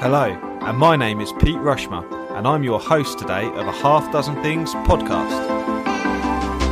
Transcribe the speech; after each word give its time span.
Hello, 0.00 0.30
and 0.62 0.78
my 0.78 0.96
name 0.96 1.20
is 1.20 1.30
Pete 1.30 1.58
Rushmer, 1.58 2.02
and 2.34 2.48
I'm 2.48 2.64
your 2.64 2.80
host 2.80 3.18
today 3.18 3.44
of 3.44 3.66
a 3.66 3.70
Half 3.70 4.10
Dozen 4.10 4.42
Things 4.42 4.72
podcast. 4.72 5.44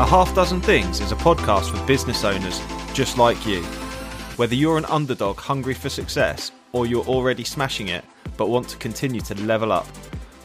A 0.00 0.06
Half 0.06 0.34
Dozen 0.34 0.62
Things 0.62 1.02
is 1.02 1.12
a 1.12 1.16
podcast 1.16 1.70
for 1.70 1.86
business 1.86 2.24
owners 2.24 2.58
just 2.94 3.18
like 3.18 3.46
you. 3.46 3.62
Whether 4.36 4.54
you're 4.54 4.78
an 4.78 4.86
underdog 4.86 5.36
hungry 5.36 5.74
for 5.74 5.90
success 5.90 6.52
or 6.72 6.86
you're 6.86 7.04
already 7.04 7.44
smashing 7.44 7.88
it 7.88 8.02
but 8.38 8.48
want 8.48 8.66
to 8.70 8.78
continue 8.78 9.20
to 9.20 9.34
level 9.42 9.72
up, 9.72 9.86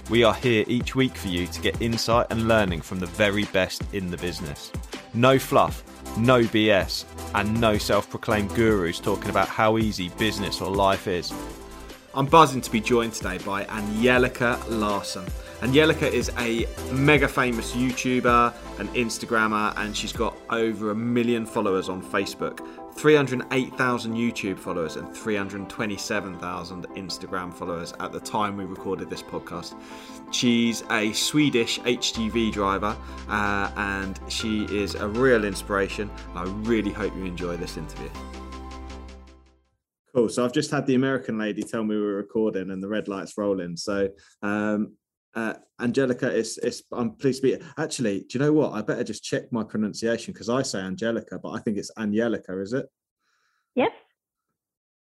we 0.10 0.26
are 0.26 0.34
here 0.34 0.66
each 0.68 0.94
week 0.94 1.16
for 1.16 1.30
you 1.30 1.48
to 1.48 1.62
get 1.62 1.82
insight 1.82 2.28
and 2.32 2.50
learning 2.50 2.82
from 2.82 3.00
the 3.00 3.06
very 3.06 3.46
best 3.46 3.82
in 3.94 4.12
the 4.12 4.18
business. 4.18 4.74
No 5.14 5.40
fluff, 5.40 5.86
no 6.18 6.42
BS, 6.42 7.06
and 7.34 7.62
no 7.62 7.78
self 7.78 8.10
proclaimed 8.10 8.54
gurus 8.56 9.00
talking 9.00 9.30
about 9.30 9.48
how 9.48 9.78
easy 9.78 10.10
business 10.18 10.60
or 10.60 10.70
life 10.70 11.08
is. 11.08 11.32
I'm 12.16 12.28
buzzing 12.28 12.62
to 12.62 12.70
be 12.70 12.80
joined 12.80 13.14
today 13.14 13.40
by 13.40 13.66
Angelica 13.66 14.60
Larsson. 14.70 15.26
Angelica 15.64 16.08
is 16.08 16.30
a 16.38 16.68
mega 16.92 17.28
famous 17.28 17.72
YouTuber 17.72 18.54
and 18.78 18.88
Instagrammer, 18.90 19.74
and 19.78 19.98
she's 19.98 20.14
got 20.14 20.38
over 20.52 20.92
a 20.92 20.96
million 20.96 21.44
followers 21.44 21.90
on 21.90 22.04
Facebook, 22.04 22.60
308,000 22.94 24.14
YouTube 24.14 24.60
followers, 24.60 24.96
and 24.96 25.12
327,000 25.18 26.88
Instagram 26.90 27.52
followers 27.52 27.96
at 28.00 28.12
the 28.12 28.20
time 28.20 28.58
we 28.58 28.66
recorded 28.66 29.10
this 29.10 29.24
podcast. 29.24 29.74
She's 30.32 30.84
a 30.92 31.12
Swedish 31.14 31.80
HGV 31.80 32.52
driver, 32.52 32.96
uh, 33.28 33.72
and 33.76 34.20
she 34.28 34.66
is 34.66 34.94
a 34.94 35.08
real 35.08 35.46
inspiration. 35.46 36.12
I 36.36 36.44
really 36.44 36.92
hope 36.92 37.16
you 37.16 37.26
enjoy 37.26 37.58
this 37.58 37.76
interview. 37.76 38.10
Cool. 40.14 40.30
So 40.30 40.46
I've 40.46 40.54
just 40.54 40.70
had 40.70 40.86
the 40.86 40.96
American 40.96 41.38
lady 41.40 41.64
tell 41.64 41.84
me 41.84 41.96
we 41.96 42.02
are 42.02 42.16
recording 42.16 42.70
and 42.70 42.84
the 42.84 42.88
red 42.88 43.08
light's 43.08 43.38
rolling. 43.38 43.76
So 43.76 44.10
um, 44.44 44.94
uh, 45.36 45.56
Angelica, 45.82 46.28
it's, 46.28 46.58
it's, 46.60 46.84
I'm 46.92 47.12
pleased 47.16 47.42
to 47.42 47.58
be. 47.58 47.66
Actually, 47.78 48.20
do 48.20 48.38
you 48.38 48.40
know 48.40 48.54
what? 48.54 48.74
I 48.74 48.84
better 48.84 49.04
just 49.04 49.24
check 49.24 49.52
my 49.52 49.64
pronunciation 49.64 50.34
because 50.34 50.50
I 50.50 50.62
say 50.62 50.80
Angelica, 50.80 51.40
but 51.40 51.52
I 51.52 51.60
think 51.60 51.78
it's 51.78 51.92
Angelica, 51.98 52.60
is 52.62 52.74
it? 52.74 52.86
Yes. 53.74 53.92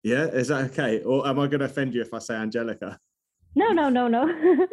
Yeah, 0.04 0.26
is 0.26 0.48
that 0.48 0.70
okay? 0.70 1.02
Or 1.02 1.26
am 1.26 1.40
I 1.40 1.48
going 1.48 1.60
to 1.60 1.66
offend 1.66 1.92
you 1.92 2.02
if 2.02 2.14
I 2.14 2.20
say 2.20 2.36
Angelica? 2.36 2.98
No, 3.56 3.72
no, 3.72 3.88
no, 3.88 4.06
no. 4.06 4.28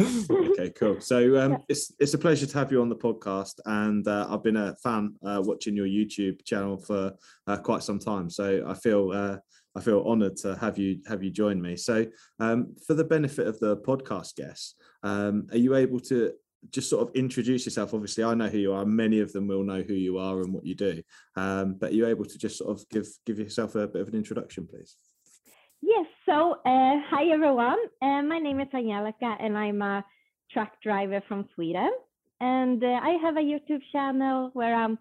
okay, 0.00 0.70
cool. 0.78 1.00
So 1.00 1.40
um, 1.40 1.52
yeah. 1.52 1.58
it's 1.70 1.92
it's 1.98 2.12
a 2.12 2.18
pleasure 2.18 2.44
to 2.44 2.58
have 2.58 2.70
you 2.70 2.82
on 2.82 2.90
the 2.90 2.96
podcast, 2.96 3.54
and 3.64 4.06
uh, 4.06 4.26
I've 4.28 4.42
been 4.42 4.58
a 4.58 4.76
fan 4.82 5.14
uh, 5.24 5.40
watching 5.42 5.74
your 5.74 5.86
YouTube 5.86 6.44
channel 6.44 6.76
for 6.76 7.14
uh, 7.46 7.56
quite 7.56 7.82
some 7.82 7.98
time. 7.98 8.28
So 8.28 8.66
I 8.68 8.74
feel 8.74 9.12
uh, 9.12 9.38
I 9.78 9.80
feel 9.80 10.04
honoured 10.04 10.36
to 10.38 10.56
have 10.56 10.76
you 10.76 10.98
have 11.06 11.22
you 11.22 11.30
join 11.30 11.62
me. 11.62 11.76
So, 11.76 12.04
um, 12.40 12.74
for 12.84 12.94
the 12.94 13.04
benefit 13.04 13.46
of 13.46 13.60
the 13.60 13.76
podcast 13.76 14.34
guests, 14.34 14.74
um, 15.04 15.46
are 15.52 15.56
you 15.56 15.76
able 15.76 16.00
to 16.00 16.32
just 16.70 16.90
sort 16.90 17.08
of 17.08 17.14
introduce 17.14 17.64
yourself? 17.64 17.94
Obviously, 17.94 18.24
I 18.24 18.34
know 18.34 18.48
who 18.48 18.58
you 18.58 18.72
are. 18.72 18.84
Many 18.84 19.20
of 19.20 19.32
them 19.32 19.46
will 19.46 19.62
know 19.62 19.82
who 19.82 19.94
you 19.94 20.18
are 20.18 20.40
and 20.42 20.52
what 20.52 20.66
you 20.66 20.74
do. 20.74 21.00
Um, 21.36 21.76
but 21.78 21.92
are 21.92 21.94
you 21.94 22.06
able 22.08 22.24
to 22.24 22.38
just 22.38 22.58
sort 22.58 22.70
of 22.76 22.88
give 22.88 23.06
give 23.24 23.38
yourself 23.38 23.76
a 23.76 23.86
bit 23.86 24.02
of 24.02 24.08
an 24.08 24.16
introduction, 24.16 24.66
please? 24.66 24.96
Yes. 25.80 26.06
So, 26.26 26.54
uh, 26.66 26.96
hi 27.08 27.30
everyone. 27.32 27.78
Uh, 28.02 28.22
my 28.22 28.40
name 28.40 28.58
is 28.58 28.68
Angelica, 28.74 29.36
and 29.38 29.56
I'm 29.56 29.80
a 29.80 30.04
truck 30.52 30.72
driver 30.82 31.22
from 31.28 31.48
Sweden. 31.54 31.92
And 32.40 32.82
uh, 32.82 32.98
I 33.10 33.10
have 33.22 33.36
a 33.36 33.40
YouTube 33.40 33.82
channel 33.92 34.50
where 34.54 34.74
I'm 34.74 34.98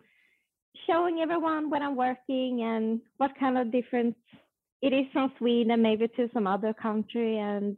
showing 0.86 1.20
everyone 1.20 1.72
when 1.72 1.82
I'm 1.82 1.96
working 1.96 2.62
and 2.62 3.02
what 3.18 3.32
kind 3.40 3.58
of 3.58 3.72
different 3.72 4.16
it 4.82 4.94
is 4.94 5.06
from 5.12 5.32
Sweden, 5.38 5.82
maybe 5.82 6.08
to 6.08 6.30
some 6.34 6.48
other 6.48 6.74
country, 6.74 7.38
and 7.38 7.78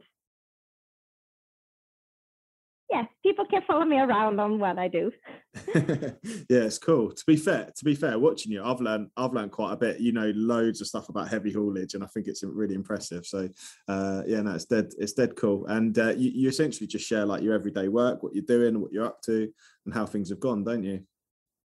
yeah, 2.90 3.04
people 3.22 3.44
can 3.46 3.62
follow 3.66 3.84
me 3.84 3.98
around 3.98 4.40
on 4.40 4.58
what 4.58 4.78
I 4.78 4.88
do. 4.88 5.12
yeah, 5.74 6.10
it's 6.50 6.78
cool. 6.78 7.12
To 7.12 7.24
be 7.24 7.36
fair, 7.36 7.70
to 7.74 7.84
be 7.84 7.94
fair, 7.94 8.18
watching 8.18 8.50
you, 8.50 8.64
I've 8.64 8.80
learned 8.80 9.10
I've 9.16 9.32
learned 9.32 9.52
quite 9.52 9.72
a 9.72 9.76
bit. 9.76 10.00
You 10.00 10.12
know, 10.12 10.32
loads 10.34 10.80
of 10.80 10.88
stuff 10.88 11.08
about 11.08 11.28
heavy 11.28 11.52
haulage, 11.52 11.94
and 11.94 12.02
I 12.02 12.08
think 12.08 12.26
it's 12.26 12.42
really 12.42 12.74
impressive. 12.74 13.24
So, 13.24 13.48
uh, 13.86 14.22
yeah, 14.26 14.42
no, 14.42 14.54
it's 14.54 14.64
dead. 14.64 14.92
It's 14.98 15.12
dead 15.12 15.36
cool. 15.36 15.66
And 15.66 15.96
uh, 15.98 16.14
you, 16.16 16.30
you 16.34 16.48
essentially 16.48 16.88
just 16.88 17.06
share 17.06 17.24
like 17.24 17.42
your 17.42 17.54
everyday 17.54 17.88
work, 17.88 18.22
what 18.22 18.34
you're 18.34 18.44
doing, 18.44 18.80
what 18.80 18.92
you're 18.92 19.06
up 19.06 19.22
to, 19.22 19.48
and 19.86 19.94
how 19.94 20.04
things 20.04 20.30
have 20.30 20.40
gone, 20.40 20.64
don't 20.64 20.82
you? 20.82 21.04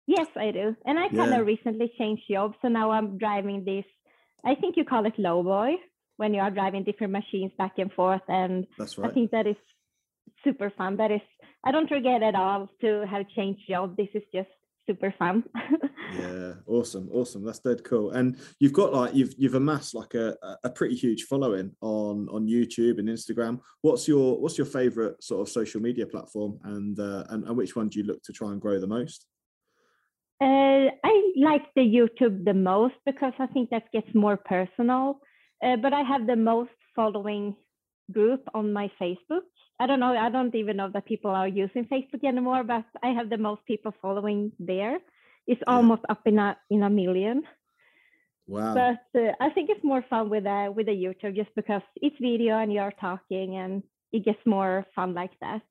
Yes, 0.08 0.28
I 0.36 0.52
do. 0.52 0.76
And 0.86 0.98
I 0.98 1.10
kind 1.10 1.34
of 1.34 1.46
recently 1.46 1.92
changed 1.98 2.24
jobs, 2.32 2.56
so 2.62 2.68
now 2.68 2.92
I'm 2.92 3.18
driving 3.18 3.64
this 3.64 3.86
I 4.46 4.56
think 4.56 4.78
you 4.78 4.86
call 4.86 5.06
it 5.06 5.18
lowboy 5.18 5.76
when 6.18 6.34
you 6.34 6.42
are 6.42 6.52
driving 6.52 6.84
different 6.84 7.14
machines 7.14 7.52
back 7.58 7.74
and 7.78 7.92
forth. 7.94 8.22
And 8.28 8.68
That's 8.78 8.98
right. 8.98 9.10
I 9.10 9.14
think 9.14 9.32
that 9.32 9.48
is 9.48 9.56
super 10.44 10.70
fun. 10.78 10.98
That 10.98 11.12
is, 11.12 11.22
I 11.64 11.72
don't 11.72 11.90
regret 11.92 12.24
at 12.24 12.36
all 12.36 12.70
to 12.82 13.06
have 13.10 13.30
changed 13.30 13.62
job. 13.70 13.96
This 13.98 14.10
is 14.14 14.24
just 14.34 14.50
super 14.90 15.14
fun. 15.18 15.44
yeah, 16.20 16.54
awesome, 16.66 17.10
awesome. 17.12 17.46
That's 17.46 17.60
dead 17.60 17.84
cool. 17.84 18.12
And 18.12 18.38
you've 18.60 18.74
got 18.74 18.94
like 18.94 19.14
you've 19.14 19.34
you've 19.38 19.54
amassed 19.54 19.94
like 19.94 20.14
a, 20.16 20.36
a 20.64 20.70
pretty 20.70 20.96
huge 20.96 21.24
following 21.24 21.76
on 21.82 22.28
on 22.30 22.48
YouTube 22.48 22.98
and 22.98 23.08
Instagram. 23.08 23.60
What's 23.82 24.08
your 24.08 24.40
what's 24.40 24.58
your 24.58 24.66
favorite 24.66 25.24
sort 25.24 25.42
of 25.42 25.50
social 25.50 25.82
media 25.82 26.08
platform, 26.08 26.60
and 26.64 27.00
uh, 27.00 27.26
and, 27.30 27.44
and 27.46 27.56
which 27.56 27.76
one 27.76 27.90
do 27.90 28.00
you 28.00 28.06
look 28.06 28.24
to 28.24 28.34
try 28.34 28.52
and 28.52 28.60
grow 28.60 28.80
the 28.80 28.88
most? 28.88 29.28
Uh, 30.42 30.88
I 31.04 31.34
like 31.36 31.64
the 31.76 31.82
YouTube 31.82 32.46
the 32.46 32.54
most 32.54 32.96
because 33.06 33.34
I 33.40 33.48
think 33.48 33.70
that 33.70 33.92
gets 33.92 34.08
more 34.14 34.38
personal. 34.38 35.20
Uh, 35.64 35.76
but 35.76 35.94
I 35.94 36.02
have 36.02 36.28
the 36.28 36.36
most 36.38 36.72
following 36.96 37.56
group 38.12 38.42
on 38.54 38.72
my 38.72 38.90
Facebook. 39.02 39.44
I 39.80 39.88
don't 39.88 40.00
know. 40.00 40.16
I 40.16 40.30
don't 40.30 40.56
even 40.56 40.78
know 40.78 40.90
that 40.94 41.06
people 41.06 41.32
are 41.32 41.48
using 41.48 41.86
Facebook 41.86 42.24
anymore, 42.24 42.64
but 42.64 42.86
I 43.04 43.10
have 43.10 43.30
the 43.30 43.38
most 43.38 43.66
people 43.66 43.94
following 44.02 44.52
there. 44.60 45.00
It's 45.48 45.62
almost 45.68 46.04
up 46.10 46.22
in 46.26 46.38
a 46.40 46.58
in 46.70 46.84
a 46.84 46.90
million. 46.90 47.44
Wow. 48.48 48.74
But 48.74 49.20
uh, 49.20 49.34
I 49.40 49.50
think 49.52 49.70
it's 49.70 49.84
more 49.84 50.04
fun 50.10 50.30
with 50.30 50.46
a 50.46 50.72
with 50.76 50.88
the 50.88 50.92
YouTube 50.92 51.36
just 51.36 51.54
because 51.56 51.82
it's 51.98 52.16
video 52.20 52.58
and 52.60 52.74
you're 52.74 52.94
talking 53.00 53.56
and 53.58 53.84
it 54.12 54.26
gets 54.26 54.40
more 54.46 54.86
fun 54.96 55.14
like 55.14 55.32
that. 55.42 55.62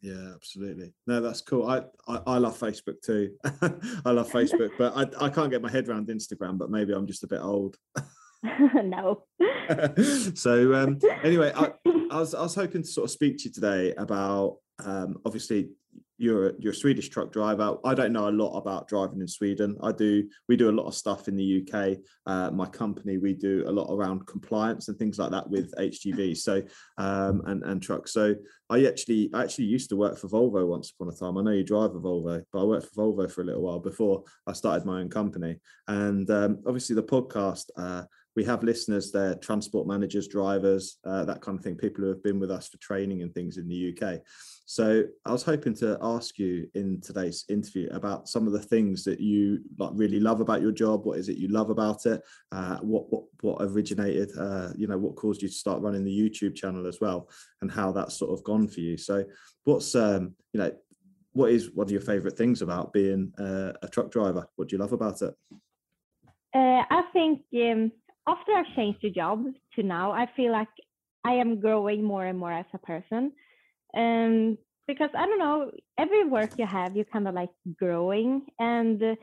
Yeah, 0.00 0.32
absolutely. 0.34 0.92
No, 1.06 1.20
that's 1.20 1.40
cool. 1.40 1.66
I, 1.66 1.82
I, 2.06 2.20
I 2.26 2.38
love 2.38 2.58
Facebook 2.58 3.02
too. 3.02 3.32
I 4.04 4.10
love 4.10 4.30
Facebook, 4.32 4.70
but 4.78 4.96
I, 4.96 5.26
I 5.26 5.28
can't 5.28 5.50
get 5.50 5.62
my 5.62 5.70
head 5.70 5.88
around 5.88 6.08
Instagram, 6.08 6.58
but 6.58 6.70
maybe 6.70 6.92
I'm 6.92 7.06
just 7.06 7.24
a 7.24 7.28
bit 7.28 7.40
old. 7.40 7.76
no. 8.84 9.24
so 10.34 10.74
um, 10.74 10.98
anyway, 11.24 11.52
I, 11.54 11.72
I, 12.10 12.20
was 12.20 12.34
I 12.34 12.42
was 12.42 12.54
hoping 12.54 12.82
to 12.82 12.88
sort 12.88 13.06
of 13.06 13.10
speak 13.10 13.38
to 13.38 13.44
you 13.44 13.50
today 13.50 13.94
about 13.96 14.58
um, 14.84 15.18
obviously 15.26 15.70
you're 16.18 16.52
you're 16.58 16.72
a 16.72 16.76
Swedish 16.76 17.08
truck 17.08 17.32
driver. 17.32 17.76
I 17.84 17.94
don't 17.94 18.12
know 18.12 18.28
a 18.28 18.30
lot 18.30 18.58
about 18.58 18.88
driving 18.88 19.20
in 19.20 19.28
Sweden. 19.28 19.76
I 19.82 19.92
do. 19.92 20.28
We 20.48 20.56
do 20.56 20.68
a 20.68 20.72
lot 20.72 20.86
of 20.86 20.94
stuff 20.94 21.28
in 21.28 21.36
the 21.36 21.62
UK. 21.62 21.98
Uh, 22.26 22.50
my 22.50 22.66
company 22.66 23.18
we 23.18 23.32
do 23.32 23.64
a 23.66 23.72
lot 23.72 23.92
around 23.92 24.26
compliance 24.26 24.88
and 24.88 24.98
things 24.98 25.18
like 25.18 25.30
that 25.30 25.48
with 25.48 25.72
HGV. 25.76 26.36
So 26.36 26.62
um, 26.98 27.42
and 27.46 27.62
and 27.62 27.80
trucks. 27.80 28.12
So 28.12 28.34
I 28.68 28.84
actually 28.84 29.30
I 29.32 29.44
actually 29.44 29.66
used 29.66 29.88
to 29.90 29.96
work 29.96 30.18
for 30.18 30.28
Volvo 30.28 30.66
once 30.66 30.90
upon 30.90 31.12
a 31.12 31.16
time. 31.16 31.38
I 31.38 31.42
know 31.42 31.52
you 31.52 31.64
drive 31.64 31.94
a 31.94 32.00
Volvo, 32.00 32.42
but 32.52 32.60
I 32.60 32.64
worked 32.64 32.88
for 32.92 33.04
Volvo 33.04 33.30
for 33.30 33.42
a 33.42 33.44
little 33.44 33.62
while 33.62 33.80
before 33.80 34.24
I 34.46 34.52
started 34.52 34.84
my 34.84 35.00
own 35.00 35.08
company. 35.08 35.56
And 35.86 36.28
um, 36.30 36.58
obviously 36.66 36.96
the 36.96 37.02
podcast. 37.02 37.70
Uh, 37.76 38.02
we 38.36 38.44
have 38.44 38.62
listeners 38.62 39.10
there, 39.10 39.34
transport 39.34 39.88
managers, 39.88 40.28
drivers, 40.28 40.98
uh, 41.04 41.24
that 41.24 41.40
kind 41.40 41.58
of 41.58 41.64
thing, 41.64 41.74
people 41.74 42.04
who 42.04 42.10
have 42.10 42.22
been 42.22 42.38
with 42.38 42.52
us 42.52 42.68
for 42.68 42.76
training 42.78 43.22
and 43.22 43.34
things 43.34 43.56
in 43.56 43.66
the 43.66 43.92
UK. 43.92 44.20
So 44.70 45.04
I 45.24 45.32
was 45.32 45.42
hoping 45.42 45.72
to 45.76 45.96
ask 46.02 46.38
you 46.38 46.68
in 46.74 47.00
today's 47.00 47.46
interview 47.48 47.88
about 47.90 48.28
some 48.28 48.46
of 48.46 48.52
the 48.52 48.60
things 48.60 49.02
that 49.04 49.18
you 49.18 49.60
like 49.78 49.92
really 49.94 50.20
love 50.20 50.42
about 50.42 50.60
your 50.60 50.72
job. 50.72 51.06
What 51.06 51.18
is 51.18 51.30
it 51.30 51.38
you 51.38 51.48
love 51.48 51.70
about 51.70 52.04
it? 52.04 52.20
Uh, 52.52 52.76
what 52.82 53.10
what 53.10 53.22
what 53.40 53.56
originated? 53.62 54.28
Uh, 54.38 54.68
you 54.76 54.86
know, 54.86 54.98
what 54.98 55.16
caused 55.16 55.40
you 55.40 55.48
to 55.48 55.54
start 55.54 55.80
running 55.80 56.04
the 56.04 56.10
YouTube 56.10 56.54
channel 56.54 56.86
as 56.86 56.98
well, 57.00 57.30
and 57.62 57.72
how 57.72 57.92
that's 57.92 58.18
sort 58.18 58.30
of 58.30 58.44
gone 58.44 58.68
for 58.68 58.80
you. 58.80 58.98
So, 58.98 59.24
what's 59.64 59.94
um, 59.94 60.34
you 60.52 60.60
know, 60.60 60.70
what 61.32 61.50
is 61.50 61.70
one 61.74 61.86
of 61.86 61.90
your 61.90 62.02
favourite 62.02 62.36
things 62.36 62.60
about 62.60 62.92
being 62.92 63.32
uh, 63.38 63.72
a 63.80 63.88
truck 63.88 64.10
driver? 64.10 64.46
What 64.56 64.68
do 64.68 64.76
you 64.76 64.82
love 64.82 64.92
about 64.92 65.22
it? 65.22 65.34
Uh, 66.54 66.82
I 66.90 67.04
think 67.14 67.40
um, 67.54 67.90
after 68.28 68.52
I've 68.52 68.76
changed 68.76 68.98
the 69.00 69.08
job 69.08 69.46
to 69.76 69.82
now, 69.82 70.12
I 70.12 70.28
feel 70.36 70.52
like 70.52 70.68
I 71.24 71.32
am 71.36 71.58
growing 71.58 72.04
more 72.04 72.26
and 72.26 72.38
more 72.38 72.52
as 72.52 72.66
a 72.74 72.78
person. 72.78 73.32
Um, 73.96 74.58
because 74.86 75.10
I 75.14 75.26
don't 75.26 75.38
know, 75.38 75.70
every 75.98 76.24
work 76.24 76.50
you 76.56 76.66
have, 76.66 76.96
you 76.96 77.04
kind 77.04 77.28
of 77.28 77.34
like 77.34 77.50
growing. 77.78 78.46
And 78.58 79.02
uh, 79.02 79.14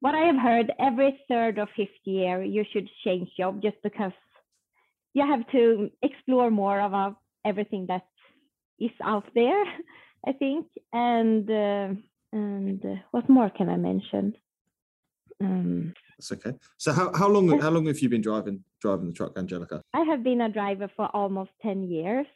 what 0.00 0.14
I 0.14 0.26
have 0.26 0.36
heard, 0.36 0.72
every 0.78 1.18
third 1.28 1.58
or 1.58 1.66
fifth 1.76 2.02
year, 2.04 2.42
you 2.42 2.64
should 2.72 2.88
change 3.04 3.28
job 3.36 3.60
just 3.62 3.76
because 3.82 4.12
you 5.14 5.26
have 5.26 5.46
to 5.50 5.90
explore 6.02 6.50
more 6.50 6.80
of 6.80 6.94
uh, 6.94 7.10
everything 7.44 7.86
that 7.88 8.06
is 8.78 8.90
out 9.02 9.26
there, 9.34 9.64
I 10.26 10.32
think. 10.32 10.66
And 10.92 11.50
uh, 11.50 11.88
and 12.32 12.84
uh, 12.84 12.94
what 13.10 13.28
more 13.28 13.50
can 13.50 13.68
I 13.68 13.76
mention? 13.76 14.34
Um, 15.40 15.92
That's 16.16 16.32
okay. 16.32 16.56
So 16.78 16.92
how, 16.92 17.12
how 17.12 17.28
long 17.28 17.58
how 17.60 17.70
long 17.70 17.86
have 17.86 17.98
you 17.98 18.08
been 18.08 18.22
driving 18.22 18.64
driving 18.80 19.08
the 19.08 19.12
truck, 19.12 19.36
Angelica? 19.36 19.82
I 19.92 20.00
have 20.02 20.22
been 20.22 20.40
a 20.40 20.48
driver 20.48 20.88
for 20.96 21.06
almost 21.14 21.50
10 21.62 21.84
years. 21.84 22.26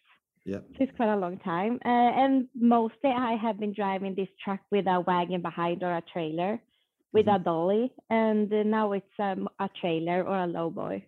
Yeah. 0.47 0.61
It's 0.79 0.95
quite 0.97 1.13
a 1.13 1.17
long 1.17 1.39
time. 1.39 1.81
Uh, 1.85 1.89
and 1.89 2.47
mostly 2.55 3.11
I 3.11 3.35
have 3.35 3.59
been 3.59 3.75
driving 3.75 4.15
this 4.15 4.29
truck 4.43 4.61
with 4.71 4.87
a 4.87 5.01
wagon 5.01 5.43
behind 5.43 5.83
or 5.83 5.97
a 5.97 6.03
trailer 6.13 6.61
with 7.13 7.27
Mhm. 7.27 7.35
a 7.35 7.39
dolly. 7.41 7.93
And 8.11 8.53
uh, 8.53 8.63
now 8.63 8.93
it's 8.93 9.19
um, 9.19 9.49
a 9.59 9.69
trailer 9.81 10.23
or 10.23 10.39
a 10.45 10.47
lowboy. 10.47 11.03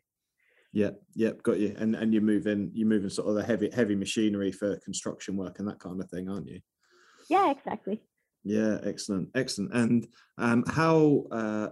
Yeah, 0.73 0.91
yeah, 1.15 1.33
got 1.43 1.61
you. 1.61 1.75
And 1.79 1.95
and 1.95 2.13
you're 2.13 2.21
moving 2.23 2.73
you're 2.75 2.89
moving 2.89 3.11
sort 3.11 3.29
of 3.29 3.37
the 3.37 3.45
heavy 3.45 3.71
heavy 3.71 3.95
machinery 3.95 4.51
for 4.53 4.77
construction 4.79 5.37
work 5.37 5.61
and 5.61 5.69
that 5.69 5.79
kind 5.79 6.01
of 6.01 6.11
thing, 6.11 6.29
aren't 6.29 6.49
you? 6.49 6.61
Yeah, 7.31 7.51
exactly. 7.51 8.03
Yeah, 8.43 8.79
excellent, 8.83 9.31
excellent. 9.35 9.73
And 9.73 10.09
um, 10.37 10.65
how 10.67 11.27
uh, 11.31 11.69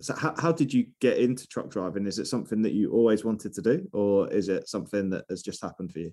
so 0.00 0.14
how, 0.14 0.34
how 0.38 0.52
did 0.52 0.72
you 0.72 0.86
get 1.00 1.18
into 1.18 1.46
truck 1.46 1.68
driving? 1.68 2.06
Is 2.06 2.18
it 2.18 2.26
something 2.26 2.62
that 2.62 2.72
you 2.72 2.92
always 2.92 3.24
wanted 3.24 3.52
to 3.54 3.62
do, 3.62 3.88
or 3.92 4.32
is 4.32 4.48
it 4.48 4.68
something 4.68 5.10
that 5.10 5.26
has 5.28 5.42
just 5.42 5.62
happened 5.62 5.92
for 5.92 6.00
you? 6.00 6.12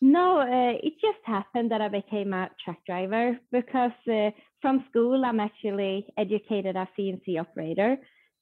No, 0.00 0.40
uh, 0.40 0.78
it 0.82 0.94
just 1.00 1.24
happened 1.24 1.70
that 1.70 1.80
I 1.80 1.88
became 1.88 2.32
a 2.34 2.50
truck 2.62 2.78
driver 2.86 3.38
because 3.52 3.92
uh, 4.10 4.30
from 4.60 4.84
school 4.90 5.24
I'm 5.24 5.40
actually 5.40 6.06
educated 6.18 6.76
as 6.76 6.88
CNC 6.98 7.40
operator. 7.40 7.96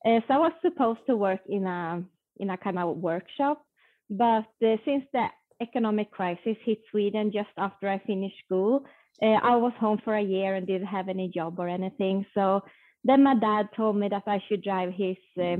Uh, 0.04 0.20
so 0.26 0.34
I 0.34 0.38
was 0.38 0.52
supposed 0.62 1.00
to 1.06 1.16
work 1.16 1.40
in 1.49 1.64
a 1.66 2.02
in 2.38 2.50
a 2.50 2.56
kind 2.56 2.78
of 2.78 2.96
workshop, 2.96 3.64
but 4.10 4.49
uh, 4.64 4.76
since 4.84 5.04
the 5.12 5.26
economic 5.60 6.10
crisis 6.10 6.56
hit 6.64 6.81
Sweden 6.90 7.31
just 7.31 7.50
after 7.56 7.88
I 7.88 7.98
finished 8.06 8.34
school, 8.44 8.84
uh, 9.22 9.38
I 9.43 9.55
was 9.56 9.72
home 9.78 10.00
for 10.02 10.16
a 10.16 10.22
year 10.22 10.55
and 10.56 10.66
didn't 10.66 10.88
have 10.88 11.08
any 11.08 11.28
job 11.28 11.60
or 11.60 11.69
anything. 11.69 12.26
So 12.34 12.62
then 13.05 13.22
my 13.22 13.34
dad 13.37 13.69
told 13.76 13.96
me 13.96 14.08
that 14.08 14.25
I 14.26 14.43
should 14.48 14.62
drive 14.62 14.93
his 14.94 15.16
uh, 15.38 15.56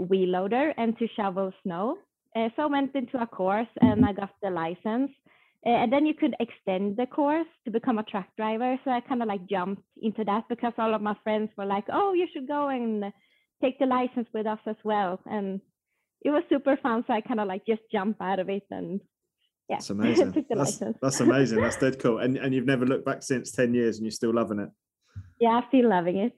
wheel 0.00 0.28
loader 0.28 0.72
and 0.76 0.96
to 0.98 1.08
shovel 1.16 1.52
snow. 1.62 1.96
Uh, 2.36 2.50
so 2.54 2.62
I 2.62 2.66
went 2.66 2.94
into 2.94 3.20
a 3.20 3.26
course 3.26 3.68
and 3.80 4.04
I 4.04 4.12
got 4.12 4.30
the 4.42 4.50
license. 4.50 5.10
Uh, 5.64 5.70
and 5.70 5.92
then 5.92 6.04
you 6.04 6.14
could 6.14 6.34
extend 6.38 6.96
the 6.96 7.06
course 7.06 7.46
to 7.64 7.70
become 7.70 7.98
a 7.98 8.02
truck 8.04 8.26
driver. 8.36 8.78
So 8.84 8.90
I 8.90 9.00
kind 9.00 9.22
of 9.22 9.28
like 9.28 9.48
jumped 9.48 9.82
into 10.00 10.22
that 10.24 10.44
because 10.48 10.74
all 10.78 10.94
of 10.94 11.00
my 11.00 11.16
friends 11.24 11.50
were 11.56 11.64
like, 11.64 11.84
oh, 11.90 12.12
you 12.12 12.28
should 12.32 12.46
go 12.46 12.68
and 12.68 13.04
take 13.62 13.78
the 13.78 13.86
license 13.86 14.28
with 14.34 14.46
us 14.46 14.58
as 14.66 14.76
well. 14.84 15.18
And 15.24 15.60
it 16.22 16.30
was 16.30 16.42
super 16.50 16.76
fun. 16.82 17.04
So 17.06 17.14
I 17.14 17.22
kind 17.22 17.40
of 17.40 17.48
like 17.48 17.64
just 17.66 17.82
jumped 17.90 18.20
out 18.20 18.38
of 18.38 18.50
it 18.50 18.64
and 18.70 19.00
yeah, 19.68 19.76
That's 19.76 19.90
amazing. 19.90 20.44
That's, 20.50 20.82
that's 21.02 21.20
amazing. 21.20 21.60
That's 21.60 21.76
dead 21.76 21.98
cool. 21.98 22.18
And 22.18 22.36
and 22.36 22.54
you've 22.54 22.66
never 22.66 22.86
looked 22.86 23.04
back 23.04 23.22
since 23.22 23.50
ten 23.50 23.74
years, 23.74 23.96
and 23.96 24.06
you're 24.06 24.12
still 24.12 24.32
loving 24.32 24.60
it. 24.60 24.68
Yeah, 25.40 25.48
I'm 25.50 25.64
still 25.68 25.88
loving 25.88 26.16
it. 26.18 26.32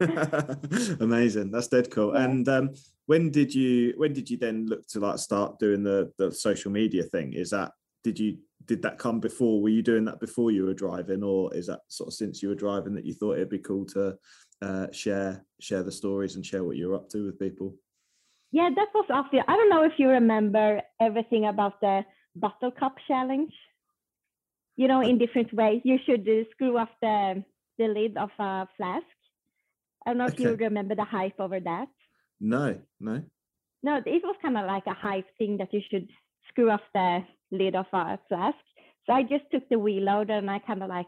amazing 1.00 1.50
that's 1.50 1.68
dead 1.68 1.90
cool 1.90 2.14
Yeah. 2.14 2.24
and 2.24 2.48
um 2.48 2.70
when 3.06 3.30
did 3.30 3.54
you 3.54 3.94
when 3.96 4.12
did 4.12 4.28
you 4.28 4.36
then 4.36 4.66
look 4.66 4.86
to 4.88 5.00
like 5.00 5.18
start 5.18 5.58
doing 5.58 5.82
the 5.82 6.12
the 6.18 6.32
social 6.32 6.70
media 6.70 7.02
thing 7.04 7.32
is 7.32 7.50
that 7.50 7.72
did 8.04 8.18
you 8.18 8.38
did 8.66 8.82
that 8.82 8.98
come 8.98 9.20
before 9.20 9.60
were 9.62 9.68
you 9.68 9.82
doing 9.82 10.04
that 10.04 10.20
before 10.20 10.50
you 10.50 10.64
were 10.64 10.74
driving 10.74 11.22
or 11.22 11.54
is 11.54 11.66
that 11.66 11.80
sort 11.88 12.08
of 12.08 12.14
since 12.14 12.42
you 12.42 12.48
were 12.48 12.54
driving 12.54 12.94
that 12.94 13.04
you 13.04 13.14
thought 13.14 13.34
it'd 13.34 13.48
be 13.48 13.58
cool 13.58 13.84
to 13.84 14.16
uh 14.60 14.86
share 14.92 15.44
share 15.60 15.82
the 15.82 15.92
stories 15.92 16.36
and 16.36 16.44
share 16.46 16.64
what 16.64 16.76
you're 16.76 16.94
up 16.94 17.08
to 17.08 17.26
with 17.26 17.38
people 17.38 17.74
yeah, 18.52 18.68
that 18.76 18.88
was 18.94 19.06
after. 19.08 19.42
I 19.48 19.56
don't 19.56 19.70
know 19.70 19.82
if 19.82 19.92
you 19.96 20.08
remember 20.08 20.82
everything 21.00 21.46
about 21.46 21.80
the 21.80 22.04
bottle 22.36 22.70
cup 22.70 22.96
challenge. 23.08 23.52
You 24.76 24.88
know, 24.88 25.00
in 25.00 25.18
different 25.18 25.52
ways. 25.52 25.80
You 25.84 25.98
should 26.04 26.28
uh, 26.28 26.44
screw 26.52 26.78
off 26.78 26.88
the 27.00 27.42
the 27.78 27.86
lid 27.88 28.16
of 28.16 28.30
a 28.38 28.68
flask. 28.76 29.06
I 30.04 30.10
don't 30.10 30.18
know 30.18 30.26
if 30.26 30.38
you 30.38 30.54
remember 30.56 30.94
the 30.94 31.04
hype 31.04 31.38
over 31.38 31.60
that. 31.60 31.88
no 32.40 32.76
no 33.00 33.22
No, 33.82 33.96
it 34.04 34.22
was 34.24 34.36
kind 34.42 34.56
of 34.58 34.66
like 34.66 34.86
a 34.86 34.94
hype 34.94 35.26
thing 35.38 35.56
that 35.58 35.72
you 35.72 35.80
should 35.90 36.08
screw 36.48 36.70
off 36.70 36.80
the 36.94 37.20
lid 37.50 37.74
of 37.74 37.86
a 37.92 38.18
flask. 38.28 38.58
So 39.06 39.12
I 39.12 39.22
just 39.22 39.44
took 39.50 39.68
the 39.68 39.78
wheel 39.78 40.04
loader 40.04 40.34
and 40.34 40.50
I 40.50 40.58
kind 40.60 40.82
of 40.82 40.88
like 40.88 41.06